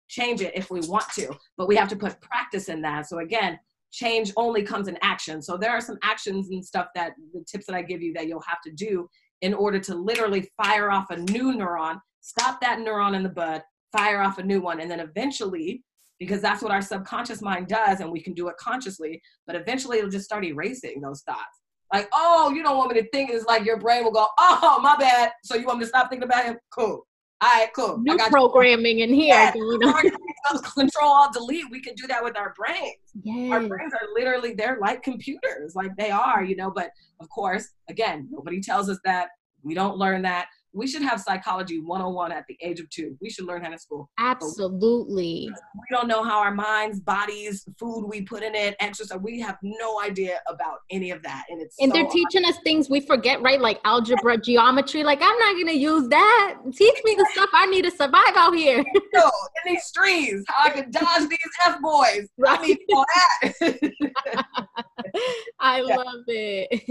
[0.07, 1.35] change it if we want to.
[1.57, 3.07] But we have to put practice in that.
[3.07, 3.59] So again,
[3.91, 5.41] change only comes in action.
[5.41, 8.27] So there are some actions and stuff that the tips that I give you that
[8.27, 9.09] you'll have to do
[9.41, 13.61] in order to literally fire off a new neuron, stop that neuron in the bud,
[13.91, 15.83] fire off a new one, and then eventually
[16.19, 19.97] because that's what our subconscious mind does and we can do it consciously but eventually
[19.97, 21.61] it'll just start erasing those thoughts.
[21.93, 24.79] Like oh you don't want me to think it's like your brain will go oh
[24.81, 25.31] my bad.
[25.43, 26.57] So you want me to stop thinking about him?
[26.71, 27.05] Cool.
[27.41, 27.99] All right cool.
[27.99, 29.05] New programming you.
[29.05, 29.51] in here
[30.73, 31.65] control all delete.
[31.69, 32.95] We can do that with our brains.
[33.23, 33.51] Yes.
[33.51, 37.67] our brains are literally they're like computers like they are you know but of course
[37.89, 39.29] again nobody tells us that.
[39.63, 43.17] We don't learn that we should have psychology 101 at the age of two.
[43.21, 44.09] We should learn how to school.
[44.19, 45.49] Absolutely.
[45.49, 49.19] We don't know how our minds, bodies, food we put in it, exercise.
[49.21, 51.45] We have no idea about any of that.
[51.49, 53.59] And it's and so they're teaching us things we forget, right?
[53.59, 55.03] Like algebra, geometry.
[55.03, 56.57] Like I'm not gonna use that.
[56.75, 58.83] Teach me the stuff I need to survive out here.
[59.13, 59.23] no,
[59.65, 62.27] in these streets, how I can dodge these F boys.
[62.37, 62.59] Right.
[62.59, 63.91] I need all that.
[65.59, 65.95] I yeah.
[65.95, 66.83] love it.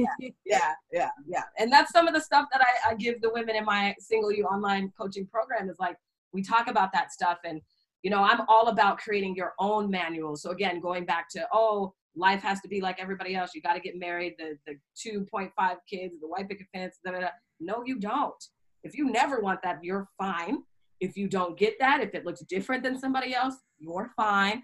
[0.45, 1.43] yeah, yeah, yeah.
[1.59, 4.33] And that's some of the stuff that I, I give the women in my single
[4.33, 5.97] you online coaching program is like
[6.35, 7.61] we talk about that stuff and
[8.03, 11.95] you know i'm all about creating your own manual so again going back to oh
[12.17, 14.75] life has to be like everybody else you got to get married the the
[15.09, 15.51] 2.5
[15.89, 17.29] kids the white picket fence da, da, da.
[17.61, 18.45] no you don't
[18.83, 20.59] if you never want that you're fine
[21.01, 24.63] if you don't get that if it looks different than somebody else you're fine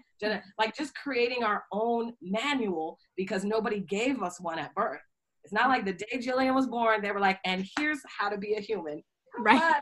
[0.59, 5.01] like just creating our own manual because nobody gave us one at birth
[5.43, 8.37] it's not like the day Jillian was born, they were like, and here's how to
[8.37, 9.03] be a human.
[9.39, 9.79] Right.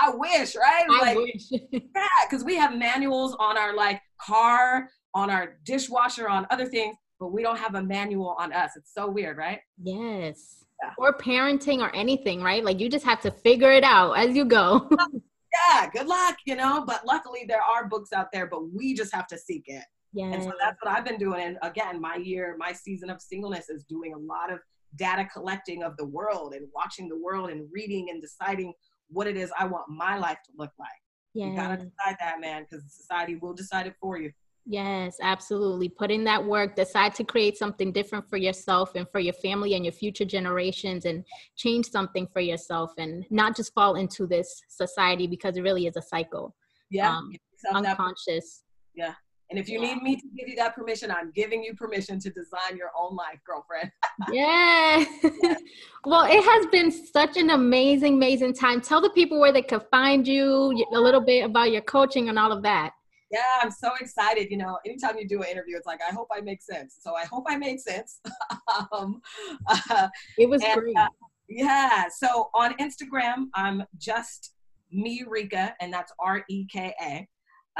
[0.00, 0.84] I wish, right?
[0.88, 1.42] I like, wish.
[1.72, 6.96] yeah, because we have manuals on our like car, on our dishwasher, on other things,
[7.18, 8.72] but we don't have a manual on us.
[8.76, 9.60] It's so weird, right?
[9.82, 10.64] Yes.
[10.82, 10.92] Yeah.
[10.96, 12.64] Or parenting or anything, right?
[12.64, 14.88] Like you just have to figure it out as you go.
[15.68, 16.84] yeah, good luck, you know.
[16.86, 19.84] But luckily there are books out there, but we just have to seek it.
[20.12, 20.32] Yeah.
[20.32, 21.40] And so that's what I've been doing.
[21.40, 24.58] And again, my year, my season of singleness is doing a lot of
[24.96, 28.72] data collecting of the world and watching the world and reading and deciding
[29.08, 30.88] what it is I want my life to look like.
[31.34, 31.46] Yeah.
[31.46, 34.32] You gotta decide that, man, because society will decide it for you.
[34.70, 35.88] Yes, absolutely.
[35.88, 39.74] Put in that work, decide to create something different for yourself and for your family
[39.74, 41.24] and your future generations and
[41.56, 45.96] change something for yourself and not just fall into this society because it really is
[45.96, 46.54] a cycle.
[46.90, 47.16] Yeah.
[47.16, 47.32] Um,
[47.74, 48.62] unconscious.
[48.94, 49.14] Yeah
[49.50, 52.30] And if you need me to give you that permission, I'm giving you permission to
[52.30, 53.90] design your own life, girlfriend.
[54.30, 55.02] yeah.
[56.04, 58.82] well, it has been such an amazing, amazing time.
[58.82, 62.38] Tell the people where they could find you, a little bit about your coaching and
[62.38, 62.92] all of that.
[63.30, 64.50] Yeah, I'm so excited.
[64.50, 66.96] You know, anytime you do an interview, it's like, I hope I make sense.
[67.00, 68.20] So I hope I made sense.
[68.92, 69.20] um,
[69.66, 70.08] uh,
[70.38, 70.96] it was and, great.
[70.96, 71.08] Uh,
[71.48, 72.04] yeah.
[72.08, 74.54] So on Instagram, I'm just
[74.90, 77.28] me Reka, and that's R E K A.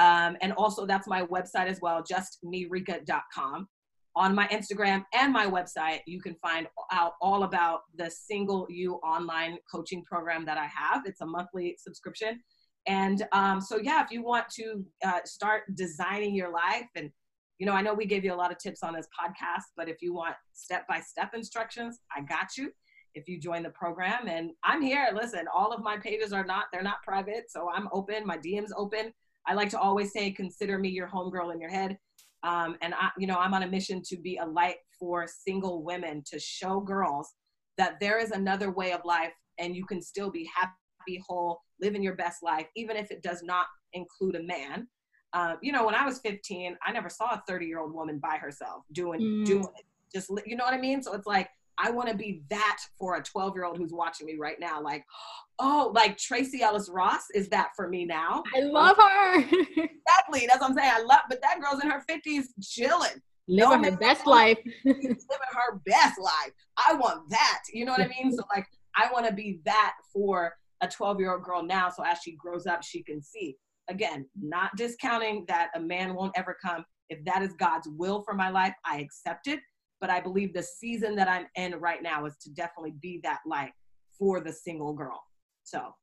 [0.03, 3.68] Um, and also, that's my website as well, justmereka.com.
[4.16, 8.94] On my Instagram and my website, you can find out all about the Single You
[8.96, 11.03] online coaching program that I have.
[11.05, 12.40] It's a monthly subscription.
[12.89, 17.11] And um, so, yeah, if you want to uh, start designing your life, and
[17.59, 19.89] you know, I know we gave you a lot of tips on this podcast, but
[19.89, 22.72] if you want step by step instructions, I got you
[23.14, 24.28] if you join the program.
[24.28, 25.09] And i'm here.
[25.14, 28.26] Listen all of my pages are not they're not private so i'm open.
[28.26, 29.12] My dms open.
[29.47, 31.99] I like to always say, consider me your homegirl in your head.
[32.43, 35.82] Um, and I, you know, I'm on a mission to be a light for single
[35.82, 37.32] women to show girls
[37.78, 40.72] that there is another way of life and you can still be happy,
[41.16, 44.88] whole, living your best life, even if it does not include a man.
[45.32, 48.18] Uh, you know, when I was 15, I never saw a 30 year old woman
[48.18, 49.44] by herself doing, mm.
[49.44, 49.84] doing it.
[50.12, 51.02] Just, you know what I mean?
[51.02, 54.26] So it's like, I want to be that for a 12 year old who's watching
[54.26, 54.82] me right now.
[54.82, 55.04] Like,
[55.59, 58.42] oh, like Tracee Ellis Ross is that for me now.
[58.56, 59.38] I love her.
[59.40, 60.46] exactly.
[60.46, 60.92] That's what I'm saying.
[60.94, 63.22] I love, but that girl's in her 50s chilling.
[63.50, 64.59] Living no her best life.
[64.84, 66.52] living her best life.
[66.76, 67.62] I want that.
[67.72, 68.32] You know what I mean?
[68.36, 71.88] So, like, I want to be that for a 12 year old girl now.
[71.88, 73.56] So, as she grows up, she can see.
[73.88, 76.84] Again, not discounting that a man won't ever come.
[77.08, 79.60] If that is God's will for my life, I accept it.
[80.00, 83.40] But I believe the season that I'm in right now is to definitely be that
[83.46, 83.72] light
[84.18, 85.22] for the single girl.
[85.64, 85.94] So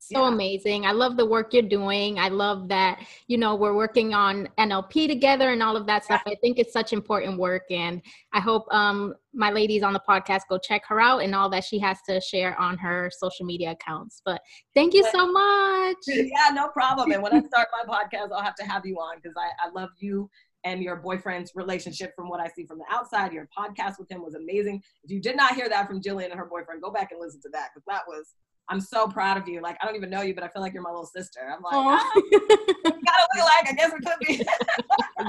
[0.00, 0.32] so yeah.
[0.32, 0.86] amazing.
[0.86, 2.18] I love the work you're doing.
[2.18, 6.22] I love that, you know, we're working on NLP together and all of that stuff.
[6.26, 6.32] Yeah.
[6.32, 7.64] I think it's such important work.
[7.70, 8.00] And
[8.32, 11.64] I hope um, my ladies on the podcast go check her out and all that
[11.64, 14.22] she has to share on her social media accounts.
[14.24, 14.40] But
[14.74, 15.96] thank you so much.
[16.06, 17.12] Yeah, no problem.
[17.12, 19.70] And when I start my podcast, I'll have to have you on because I, I
[19.70, 20.30] love you
[20.64, 23.32] and your boyfriend's relationship from what I see from the outside.
[23.32, 24.82] Your podcast with him was amazing.
[25.04, 27.40] If you did not hear that from Jillian and her boyfriend, go back and listen
[27.42, 28.34] to that because that was
[28.70, 29.60] I'm so proud of you.
[29.60, 31.40] Like, I don't even know you, but I feel like you're my little sister.
[31.44, 34.46] I'm like, ah, gotta look like, I guess it could be.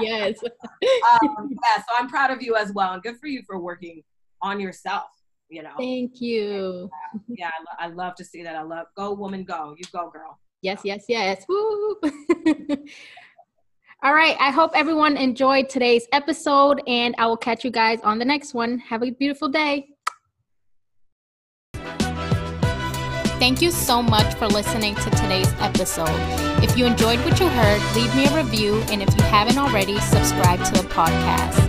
[0.00, 0.38] yes.
[0.44, 2.92] um, yeah, so I'm proud of you as well.
[2.92, 4.04] And good for you for working
[4.42, 5.08] on yourself,
[5.48, 5.72] you know.
[5.76, 6.88] Thank you.
[7.12, 8.54] And, uh, yeah, I, lo- I love to see that.
[8.54, 9.74] I love, go woman, go.
[9.76, 10.38] You go, girl.
[10.60, 11.44] Yes, yes, yes.
[11.48, 11.96] Woo.
[14.04, 14.36] All right.
[14.38, 18.54] I hope everyone enjoyed today's episode, and I will catch you guys on the next
[18.54, 18.78] one.
[18.78, 19.91] Have a beautiful day.
[23.42, 26.14] Thank you so much for listening to today's episode.
[26.62, 29.98] If you enjoyed what you heard, leave me a review, and if you haven't already,
[29.98, 31.66] subscribe to the podcast.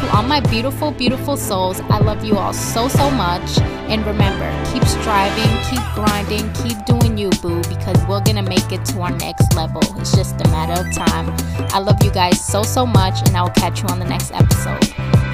[0.00, 3.58] To all my beautiful, beautiful souls, I love you all so, so much.
[3.88, 8.84] And remember, keep striving, keep grinding, keep doing you, boo, because we're gonna make it
[8.84, 9.80] to our next level.
[9.98, 11.34] It's just a matter of time.
[11.72, 14.30] I love you guys so, so much, and I will catch you on the next
[14.32, 15.33] episode.